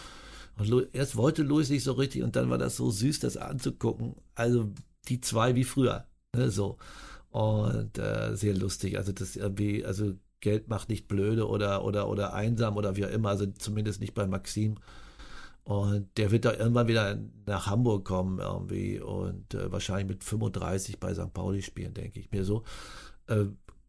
Und 0.57 0.87
erst 0.93 1.15
wollte 1.15 1.43
Louis 1.43 1.69
nicht 1.69 1.83
so 1.83 1.93
richtig 1.93 2.21
und 2.21 2.35
dann 2.35 2.49
war 2.49 2.57
das 2.57 2.75
so 2.75 2.91
süß, 2.91 3.19
das 3.19 3.37
anzugucken. 3.37 4.15
Also 4.35 4.69
die 5.07 5.21
zwei 5.21 5.55
wie 5.55 5.63
früher. 5.63 6.05
Ne, 6.35 6.49
so. 6.49 6.77
Und 7.29 7.97
äh, 7.97 8.35
sehr 8.35 8.55
lustig. 8.55 8.97
Also 8.97 9.11
das 9.11 9.35
irgendwie, 9.35 9.85
also 9.85 10.13
Geld 10.41 10.67
macht 10.67 10.89
nicht 10.89 11.07
blöde 11.07 11.47
oder, 11.47 11.83
oder, 11.83 12.07
oder 12.07 12.33
einsam 12.33 12.77
oder 12.77 12.95
wie 12.95 13.05
auch 13.05 13.11
immer, 13.11 13.29
also 13.29 13.45
zumindest 13.45 14.01
nicht 14.01 14.13
bei 14.13 14.27
Maxim. 14.27 14.75
Und 15.63 16.07
der 16.17 16.31
wird 16.31 16.45
da 16.45 16.53
irgendwann 16.53 16.87
wieder 16.87 17.19
nach 17.45 17.67
Hamburg 17.67 18.05
kommen 18.05 18.39
irgendwie 18.39 18.99
und 18.99 19.53
äh, 19.53 19.71
wahrscheinlich 19.71 20.07
mit 20.07 20.23
35 20.23 20.99
bei 20.99 21.13
St. 21.13 21.31
Pauli 21.33 21.61
spielen, 21.61 21.93
denke 21.93 22.19
ich 22.19 22.31
mir 22.31 22.43
so. 22.43 22.63
Äh, 23.27 23.45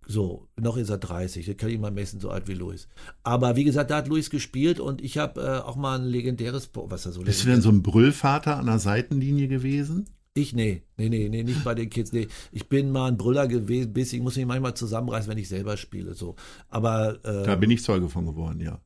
so, 0.06 0.48
noch 0.56 0.76
ist 0.76 0.90
er 0.90 0.98
30, 0.98 1.46
das 1.46 1.56
kann 1.56 1.68
ich 1.68 1.78
mal 1.78 1.92
messen, 1.92 2.20
so 2.20 2.30
alt 2.30 2.48
wie 2.48 2.54
Luis. 2.54 2.88
Aber 3.22 3.54
wie 3.54 3.64
gesagt, 3.64 3.90
da 3.90 3.98
hat 3.98 4.08
Luis 4.08 4.28
gespielt 4.28 4.80
und 4.80 5.00
ich 5.00 5.18
habe 5.18 5.40
äh, 5.40 5.58
auch 5.60 5.76
mal 5.76 5.98
ein 5.98 6.04
legendäres, 6.04 6.70
was 6.74 7.06
er 7.06 7.12
so 7.12 7.22
Bist 7.22 7.44
du 7.44 7.48
denn 7.48 7.62
so 7.62 7.70
ein 7.70 7.82
Brüllvater 7.82 8.56
an 8.58 8.66
der 8.66 8.80
Seitenlinie 8.80 9.46
gewesen? 9.46 10.06
Ich, 10.40 10.54
nee, 10.54 10.82
nee, 10.96 11.08
nee, 11.08 11.28
nee, 11.28 11.42
nicht 11.42 11.62
bei 11.64 11.74
den 11.74 11.90
Kids, 11.90 12.12
nee. 12.12 12.28
Ich 12.50 12.68
bin 12.68 12.90
mal 12.90 13.08
ein 13.08 13.16
Brüller 13.16 13.46
gewesen, 13.46 13.92
bis 13.92 14.12
ich 14.12 14.20
muss 14.20 14.36
mich 14.36 14.46
manchmal 14.46 14.74
zusammenreißen, 14.74 15.30
wenn 15.30 15.38
ich 15.38 15.48
selber 15.48 15.76
spiele, 15.76 16.14
so. 16.14 16.34
Aber, 16.68 17.18
äh, 17.24 17.44
Da 17.44 17.56
bin 17.56 17.70
ich 17.70 17.82
Zeuge 17.82 18.08
von 18.08 18.24
geworden, 18.26 18.60
ja. 18.60 18.80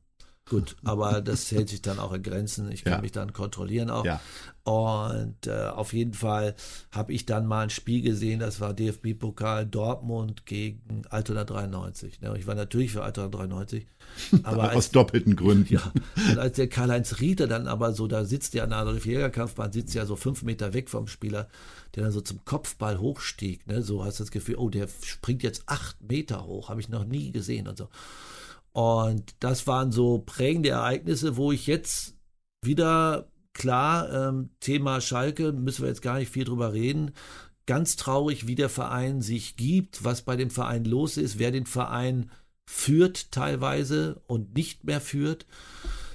Gut, 0.47 0.75
aber 0.83 1.21
das 1.21 1.51
hält 1.51 1.69
sich 1.69 1.81
dann 1.81 1.97
auch 1.99 2.13
in 2.13 2.21
Grenzen. 2.21 2.71
Ich 2.71 2.83
kann 2.83 2.93
ja. 2.93 3.01
mich 3.01 3.11
dann 3.11 3.33
kontrollieren 3.33 3.89
auch. 3.89 4.05
Ja. 4.05 4.21
Und 4.63 5.47
äh, 5.47 5.67
auf 5.67 5.93
jeden 5.93 6.13
Fall 6.13 6.55
habe 6.91 7.13
ich 7.13 7.25
dann 7.25 7.45
mal 7.45 7.61
ein 7.61 7.69
Spiel 7.69 8.01
gesehen, 8.01 8.39
das 8.39 8.59
war 8.59 8.73
DFB-Pokal 8.73 9.65
Dortmund 9.65 10.45
gegen 10.45 11.03
Altona 11.09 11.43
93. 11.43 12.21
Ne? 12.21 12.35
Ich 12.37 12.47
war 12.47 12.55
natürlich 12.55 12.91
für 12.91 13.03
Altona 13.03 13.29
93. 13.29 13.87
Aber 14.43 14.69
als, 14.69 14.75
Aus 14.75 14.91
doppelten 14.91 15.35
Gründen. 15.35 15.73
Ja. 15.73 15.91
Und 16.29 16.39
als 16.39 16.55
der 16.55 16.67
Karl-Heinz 16.67 17.19
Rieter 17.19 17.47
dann 17.47 17.67
aber 17.67 17.93
so, 17.93 18.07
da 18.07 18.23
sitzt 18.23 18.53
der 18.53 18.63
an 18.63 18.69
der 18.69 18.79
Adolf-Jäger-Kampfbahn, 18.79 19.71
sitzt 19.71 19.95
ja 19.95 20.05
so 20.05 20.15
fünf 20.15 20.43
Meter 20.43 20.73
weg 20.73 20.89
vom 20.89 21.07
Spieler, 21.07 21.47
der 21.95 22.03
dann 22.03 22.11
so 22.11 22.21
zum 22.21 22.45
Kopfball 22.45 22.99
hochstieg. 22.99 23.65
Ne? 23.67 23.81
So 23.81 24.05
hast 24.05 24.19
du 24.19 24.23
das 24.23 24.31
Gefühl, 24.31 24.55
oh, 24.55 24.69
der 24.69 24.87
springt 25.03 25.43
jetzt 25.43 25.63
acht 25.65 25.97
Meter 26.01 26.45
hoch, 26.45 26.69
habe 26.69 26.81
ich 26.81 26.89
noch 26.89 27.03
nie 27.03 27.31
gesehen 27.31 27.67
und 27.67 27.77
so. 27.77 27.89
Und 28.75 29.35
das 29.39 29.67
waren 29.67 29.93
so 29.93 30.17
prägende 30.17 30.67
Ereignisse, 30.67 31.37
wo 31.37 31.53
ich 31.53 31.65
jetzt 31.65 32.17
wieder 32.61 33.31
klar, 33.53 34.11
ähm, 34.11 34.49
Thema 34.59 34.99
Schalke, 34.99 35.53
müssen 35.53 35.83
wir 35.83 35.87
jetzt 35.87 36.01
gar 36.01 36.17
nicht 36.17 36.29
viel 36.29 36.43
drüber 36.43 36.73
reden. 36.73 37.11
Ganz 37.67 37.95
traurig, 37.95 38.47
wie 38.47 38.55
der 38.55 38.67
Verein 38.67 39.21
sich 39.21 39.55
gibt, 39.55 40.03
was 40.03 40.23
bei 40.23 40.35
dem 40.35 40.49
Verein 40.49 40.83
los 40.83 41.15
ist, 41.15 41.39
wer 41.39 41.51
den 41.51 41.65
Verein 41.65 42.29
führt 42.65 43.31
teilweise 43.31 44.21
und 44.27 44.57
nicht 44.57 44.83
mehr 44.83 44.99
führt. 44.99 45.45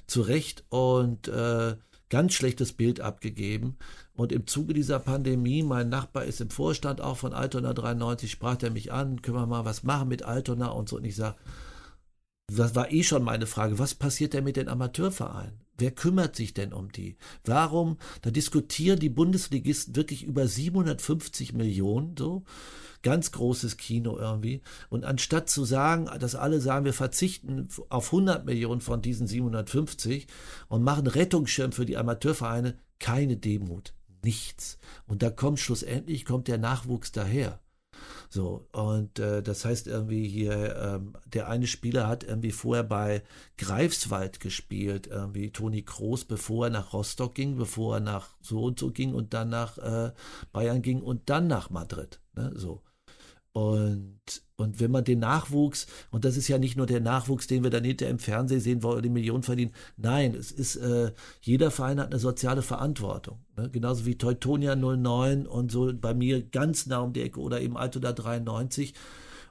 Zu 0.07 0.21
Recht 0.21 0.65
und 0.69 1.29
äh, 1.29 1.77
ganz 2.11 2.35
schlechtes 2.35 2.75
Bild 2.75 3.01
abgegeben. 3.01 3.79
Und 4.13 4.33
im 4.33 4.47
Zuge 4.47 4.75
dieser 4.75 4.99
Pandemie, 4.99 5.63
mein 5.63 5.89
Nachbar 5.89 6.27
ist 6.27 6.43
im 6.43 6.51
Vorstand 6.51 7.01
auch 7.01 7.17
von 7.17 7.33
Altona 7.33 7.73
93, 7.73 8.31
sprach 8.31 8.63
er 8.63 8.71
mich 8.71 8.93
an, 8.93 9.23
können 9.23 9.39
wir 9.39 9.47
mal 9.47 9.65
was 9.65 9.83
machen 9.83 10.09
mit 10.09 10.25
Altona 10.25 10.67
und 10.67 10.91
so. 10.91 10.97
Und 10.99 11.05
ich 11.05 11.17
sage, 11.17 11.37
das 12.57 12.75
war 12.75 12.91
eh 12.91 13.03
schon 13.03 13.23
meine 13.23 13.47
Frage, 13.47 13.79
was 13.79 13.95
passiert 13.95 14.35
denn 14.35 14.45
mit 14.45 14.57
den 14.57 14.69
Amateurvereinen? 14.69 15.61
Wer 15.79 15.93
kümmert 15.93 16.37
sich 16.37 16.53
denn 16.53 16.75
um 16.75 16.93
die? 16.93 17.17
Warum? 17.45 17.97
Da 18.21 18.31
diskutieren 18.31 18.99
die 18.99 19.09
Bundesligisten 19.09 19.97
wirklich 19.97 20.25
über 20.25 20.47
750 20.47 21.55
Millionen, 21.55 22.17
so. 22.19 22.45
Ganz 23.03 23.33
großes 23.33 23.79
Kino 23.79 24.19
irgendwie. 24.19 24.61
Und 24.91 25.07
anstatt 25.07 25.49
zu 25.49 25.65
sagen, 25.65 26.11
dass 26.19 26.35
alle 26.35 26.61
sagen, 26.61 26.85
wir 26.85 26.93
verzichten 26.93 27.69
auf 27.89 28.07
100 28.07 28.45
Millionen 28.45 28.83
von 28.83 29.01
diesen 29.01 29.27
750 29.27 30.27
und 30.69 30.83
machen 30.83 31.07
Rettungsschirm 31.07 31.73
für 31.73 31.87
die 31.87 31.97
Amateurvereine, 31.97 32.77
keine 32.99 33.39
Demut. 33.39 33.95
Nichts. 34.23 34.79
Und 35.07 35.23
da 35.23 35.31
kommt 35.31 35.61
schlussendlich, 35.61 36.27
kommt 36.27 36.47
der 36.47 36.59
Nachwuchs 36.59 37.11
daher. 37.11 37.59
So, 38.29 38.69
und 38.73 39.19
äh, 39.19 39.43
das 39.43 39.65
heißt 39.65 39.87
irgendwie 39.87 40.29
hier, 40.29 40.77
ähm, 40.77 41.15
der 41.27 41.49
eine 41.49 41.67
Spieler 41.67 42.09
hat 42.09 42.25
irgendwie 42.25 42.53
vorher 42.53 42.85
bei 42.85 43.23
Greifswald 43.59 44.41
gespielt, 44.41 45.07
irgendwie 45.07 45.51
Toni 45.51 45.83
Kroos, 45.83 46.25
bevor 46.25 46.67
er 46.67 46.71
nach 46.71 46.93
Rostock 46.93 47.35
ging, 47.35 47.57
bevor 47.57 47.97
er 47.97 48.01
nach 48.01 48.29
so 48.41 48.63
und 48.63 48.79
so 48.79 48.91
ging 48.91 49.15
und 49.15 49.35
dann 49.35 49.49
nach 49.49 49.79
äh, 49.79 50.13
Bayern 50.53 50.83
ging 50.83 51.03
und 51.03 51.29
dann 51.31 51.47
nach 51.47 51.71
Madrid. 51.71 52.21
Ne, 52.35 52.53
so. 52.55 52.83
Und, 53.53 54.21
und 54.57 54.79
wenn 54.79 54.93
man 54.93 55.03
den 55.03 55.19
Nachwuchs, 55.19 55.89
und 56.11 56.25
das 56.25 56.37
ist 56.37 56.47
ja 56.47 56.59
nicht 56.59 56.77
nur 56.77 56.87
der 56.87 57.01
Nachwuchs, 57.01 57.49
den 57.49 57.65
wir 57.65 57.71
dann 57.71 57.83
hinterher 57.83 58.13
im 58.13 58.21
Fernsehen 58.21 58.61
sehen, 58.61 58.83
wo 58.85 59.01
die 59.01 59.09
Millionen 59.09 59.43
verdienen, 59.43 59.73
nein, 59.97 60.35
es 60.35 60.53
ist, 60.53 60.77
äh, 60.77 61.13
jeder 61.41 61.73
Verein 61.73 61.99
hat 61.99 62.13
eine 62.13 62.21
soziale 62.21 62.63
Verantwortung. 62.63 63.41
Ne? 63.57 63.69
Genauso 63.71 64.07
wie 64.07 64.17
Teutonia 64.17 64.77
09 64.77 65.47
und 65.47 65.73
so 65.73 65.93
bei 65.93 66.15
mir 66.15 66.43
ganz 66.43 66.87
nah 66.87 67.01
um 67.01 67.13
die 67.13 67.23
Ecke 67.23 67.41
oder 67.41 67.61
eben 67.61 67.77
Altona 67.77 68.13
93. 68.13 68.95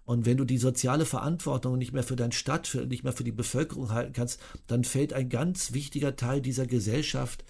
Und 0.05 0.25
wenn 0.25 0.37
du 0.37 0.45
die 0.45 0.57
soziale 0.57 1.05
Verantwortung 1.05 1.77
nicht 1.77 1.91
mehr 1.91 2.03
für 2.03 2.15
deine 2.15 2.31
Stadt, 2.31 2.67
für, 2.67 2.85
nicht 2.85 3.03
mehr 3.03 3.13
für 3.13 3.25
die 3.25 3.31
Bevölkerung 3.33 3.91
halten 3.91 4.13
kannst, 4.13 4.39
dann 4.65 4.85
fällt 4.85 5.13
ein 5.13 5.29
ganz 5.29 5.73
wichtiger 5.73 6.15
Teil 6.15 6.41
dieser 6.41 6.65
Gesellschaft, 6.65 7.43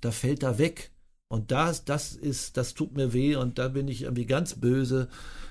da 0.00 0.10
fällt 0.10 0.42
da 0.42 0.58
weg. 0.58 0.90
Und 1.30 1.52
das, 1.52 1.84
das 1.84 2.12
ist, 2.12 2.56
das 2.56 2.74
tut 2.74 2.96
mir 2.96 3.12
weh 3.12 3.36
und 3.36 3.58
da 3.58 3.68
bin 3.68 3.88
ich 3.88 4.02
irgendwie 4.02 4.26
ganz 4.26 4.54
böse 4.54 5.08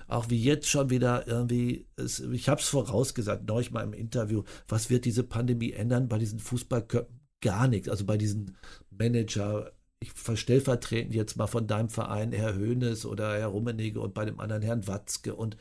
auch 0.10 0.30
wie 0.30 0.42
jetzt 0.42 0.68
schon 0.68 0.90
wieder 0.90 1.28
irgendwie, 1.28 1.88
es, 1.96 2.20
ich 2.20 2.50
habe 2.50 2.60
es 2.60 2.68
vorausgesagt, 2.68 3.48
neulich 3.48 3.72
mal 3.72 3.84
im 3.84 3.94
Interview, 3.94 4.44
was 4.68 4.90
wird 4.90 5.06
diese 5.06 5.24
Pandemie 5.24 5.72
ändern 5.72 6.10
bei 6.10 6.18
diesen 6.18 6.40
Fußballköpfen? 6.40 7.20
Gar 7.42 7.70
nichts. 7.70 7.88
Also 7.88 8.06
bei 8.06 8.18
diesen 8.18 8.58
Manager, 8.90 9.72
ich 10.02 10.12
stellvertretend 10.36 11.14
jetzt 11.14 11.38
mal 11.38 11.48
von 11.48 11.68
deinem 11.68 11.90
Verein, 11.90 12.34
Herr 12.34 12.54
Höhnes 12.56 13.06
oder 13.06 13.38
Herr 13.38 13.48
Rummenigge 13.48 14.02
und 14.02 14.14
bei 14.14 14.26
dem 14.26 14.42
anderen 14.42 14.62
Herrn 14.62 14.88
Watzke 14.88 15.36
und, 15.36 15.56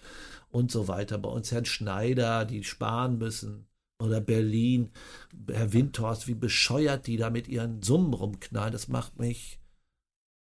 und 0.49 0.73
so 0.73 0.89
weiter. 0.89 1.19
Bei 1.19 1.29
uns 1.29 1.53
Herrn 1.53 1.67
Schneider, 1.67 2.45
die 2.47 2.65
sparen 2.65 3.19
müssen. 3.19 3.67
Oder 4.03 4.21
Berlin, 4.21 4.91
Herr 5.49 5.73
Windhorst, 5.73 6.27
wie 6.27 6.35
bescheuert 6.35 7.07
die 7.07 7.17
da 7.17 7.31
mit 7.31 7.49
ihren 7.49 7.83
Summen 7.83 8.15
rumknallen. 8.15 8.73
Das 8.73 8.89
macht 8.89 9.19
mich, 9.19 9.61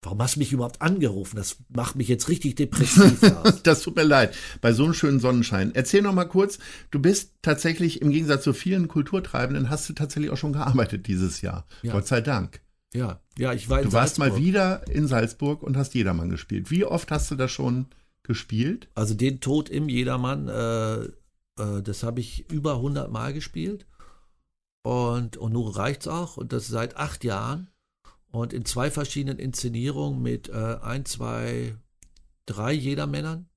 Warum 0.03 0.23
hast 0.23 0.37
du 0.37 0.41
mich 0.41 0.53
überhaupt 0.53 0.81
angerufen? 0.81 1.37
Das 1.37 1.59
macht 1.69 1.95
mich 1.97 2.09
jetzt 2.09 2.29
richtig 2.29 2.55
depressiv. 2.55 3.21
das 3.63 3.83
tut 3.83 3.97
mir 3.97 4.03
leid. 4.03 4.35
Bei 4.63 4.73
so 4.73 4.85
einem 4.85 4.95
schönen 4.95 5.21
Sonnenschein. 5.21 5.75
Erzähl 5.75 6.01
noch 6.01 6.15
mal 6.15 6.25
kurz. 6.25 6.59
Du 6.91 7.01
bist 7.01 7.35
tatsächlich 7.43 8.01
im 8.01 8.11
Gegensatz 8.11 8.45
zu 8.45 8.55
vielen 8.55 8.89
Kulturtreibenden 8.89 9.69
hast 9.69 9.89
du 9.89 9.93
tatsächlich 9.93 10.31
auch 10.31 10.39
schon 10.39 10.55
gearbeitet 10.55 11.07
dieses 11.07 11.43
Jahr. 11.43 11.67
Ja. 11.83 11.93
Gott 11.93 12.07
sei 12.07 12.23
Dank. 12.23 12.63
Ja, 12.95 13.21
ja, 13.39 13.53
ich 13.53 13.69
war 13.69 13.83
Du 13.83 13.93
warst 13.93 14.19
mal 14.19 14.37
wieder 14.37 14.89
in 14.89 15.07
Salzburg 15.07 15.63
und 15.63 15.77
hast 15.77 15.95
Jedermann 15.95 16.31
gespielt. 16.31 16.71
Wie 16.71 16.85
oft 16.85 17.11
hast 17.11 17.31
du 17.31 17.37
das 17.37 17.53
schon 17.53 17.87
gespielt? 18.23 18.89
Also 18.95 19.15
den 19.15 19.41
Tod 19.41 19.69
im 19.69 19.89
Jedermann, 19.89 20.49
äh, 20.49 21.05
äh, 21.63 21.83
das 21.83 22.03
habe 22.03 22.21
ich 22.21 22.51
über 22.51 22.77
100 22.77 23.13
Mal 23.13 23.35
gespielt. 23.35 23.87
Und, 24.83 25.37
und 25.37 25.53
nun 25.53 25.69
reicht's 25.69 26.09
auch. 26.09 26.39
Und 26.39 26.55
das 26.55 26.69
seit 26.69 26.97
acht 26.97 27.23
Jahren 27.23 27.69
und 28.33 28.53
in 28.53 28.65
zwei 28.65 28.91
verschiedenen 28.91 29.39
Inszenierungen 29.39 30.23
mit 30.23 30.49
äh, 30.49 30.77
ein, 30.83 31.05
zwei, 31.05 31.77
drei 32.47 32.73
Jedermännern 32.73 33.49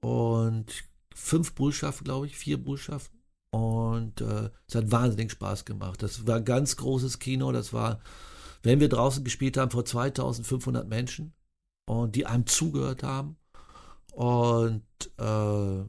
und 0.00 0.66
fünf 1.14 1.54
Bullschaften, 1.54 2.04
glaube 2.04 2.26
ich, 2.26 2.36
vier 2.36 2.62
Bullschaften. 2.62 3.18
Und 3.50 4.20
äh, 4.20 4.50
es 4.68 4.74
hat 4.76 4.92
wahnsinnig 4.92 5.32
Spaß 5.32 5.64
gemacht. 5.64 6.02
Das 6.02 6.26
war 6.26 6.40
ganz 6.40 6.76
großes 6.76 7.18
Kino. 7.18 7.50
Das 7.50 7.72
war, 7.72 8.00
wenn 8.62 8.78
wir 8.78 8.88
draußen 8.88 9.24
gespielt 9.24 9.56
haben, 9.56 9.72
vor 9.72 9.84
2500 9.84 10.88
Menschen 10.88 11.34
und 11.86 12.14
die 12.14 12.26
einem 12.26 12.46
zugehört 12.46 13.02
haben. 13.02 13.36
Und 14.12 14.84
äh, 15.18 15.84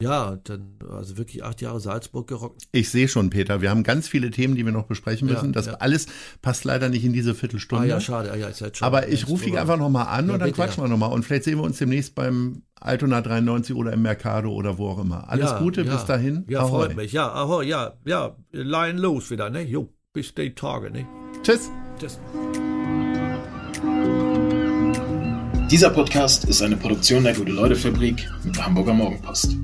ja, 0.00 0.38
dann, 0.44 0.78
also 0.88 1.18
wirklich 1.18 1.44
acht 1.44 1.60
Jahre 1.60 1.80
Salzburg 1.80 2.26
gerockt. 2.26 2.62
Ich 2.72 2.90
sehe 2.90 3.08
schon, 3.08 3.30
Peter, 3.30 3.60
wir 3.60 3.70
haben 3.70 3.82
ganz 3.82 4.08
viele 4.08 4.30
Themen, 4.30 4.54
die 4.54 4.64
wir 4.64 4.72
noch 4.72 4.86
besprechen 4.86 5.28
müssen. 5.28 5.46
Ja, 5.46 5.52
das 5.52 5.66
ja. 5.66 5.74
alles 5.74 6.06
passt 6.42 6.64
leider 6.64 6.88
nicht 6.88 7.04
in 7.04 7.12
diese 7.12 7.34
Viertelstunde. 7.34 7.84
Ah 7.84 7.86
ja, 7.86 8.00
schade. 8.00 8.32
Ah, 8.32 8.36
ja, 8.36 8.48
ist 8.48 8.60
halt 8.60 8.76
schon 8.76 8.86
Aber 8.86 9.08
ich 9.08 9.28
rufe 9.28 9.44
dich 9.44 9.58
einfach 9.58 9.76
nochmal 9.76 10.06
an 10.06 10.28
ja, 10.28 10.34
und 10.34 10.40
dann 10.40 10.48
bitte, 10.48 10.56
quatschen 10.56 10.82
wir 10.82 10.88
nochmal. 10.88 11.12
Und 11.12 11.24
vielleicht 11.24 11.44
sehen 11.44 11.58
wir 11.58 11.64
uns 11.64 11.78
demnächst 11.78 12.14
beim 12.14 12.62
Altona 12.80 13.20
93 13.20 13.76
oder 13.76 13.92
im 13.92 14.02
Mercado 14.02 14.52
oder 14.52 14.78
wo 14.78 14.88
auch 14.88 14.98
immer. 14.98 15.28
Alles 15.28 15.56
Gute, 15.58 15.84
bis 15.84 16.04
dahin. 16.06 16.44
Ja, 16.48 16.60
ahoi. 16.60 16.86
freut 16.86 16.96
mich. 16.96 17.12
Ja, 17.12 17.30
ahoi, 17.30 17.64
ja, 17.64 17.94
ja, 18.04 18.36
Line 18.52 18.98
los 18.98 19.30
wieder, 19.30 19.50
ne? 19.50 19.62
Jo, 19.62 19.92
bis 20.12 20.34
die 20.34 20.54
Tage, 20.54 20.90
ne? 20.90 21.06
Tschüss. 21.42 21.70
Tschüss. 21.98 22.18
Dieser 25.70 25.90
Podcast 25.90 26.46
ist 26.46 26.62
eine 26.62 26.76
Produktion 26.76 27.22
der 27.22 27.32
Gute-Leute-Fabrik 27.32 28.28
mit 28.42 28.56
der 28.56 28.66
Hamburger 28.66 28.92
Morgenpost. 28.92 29.56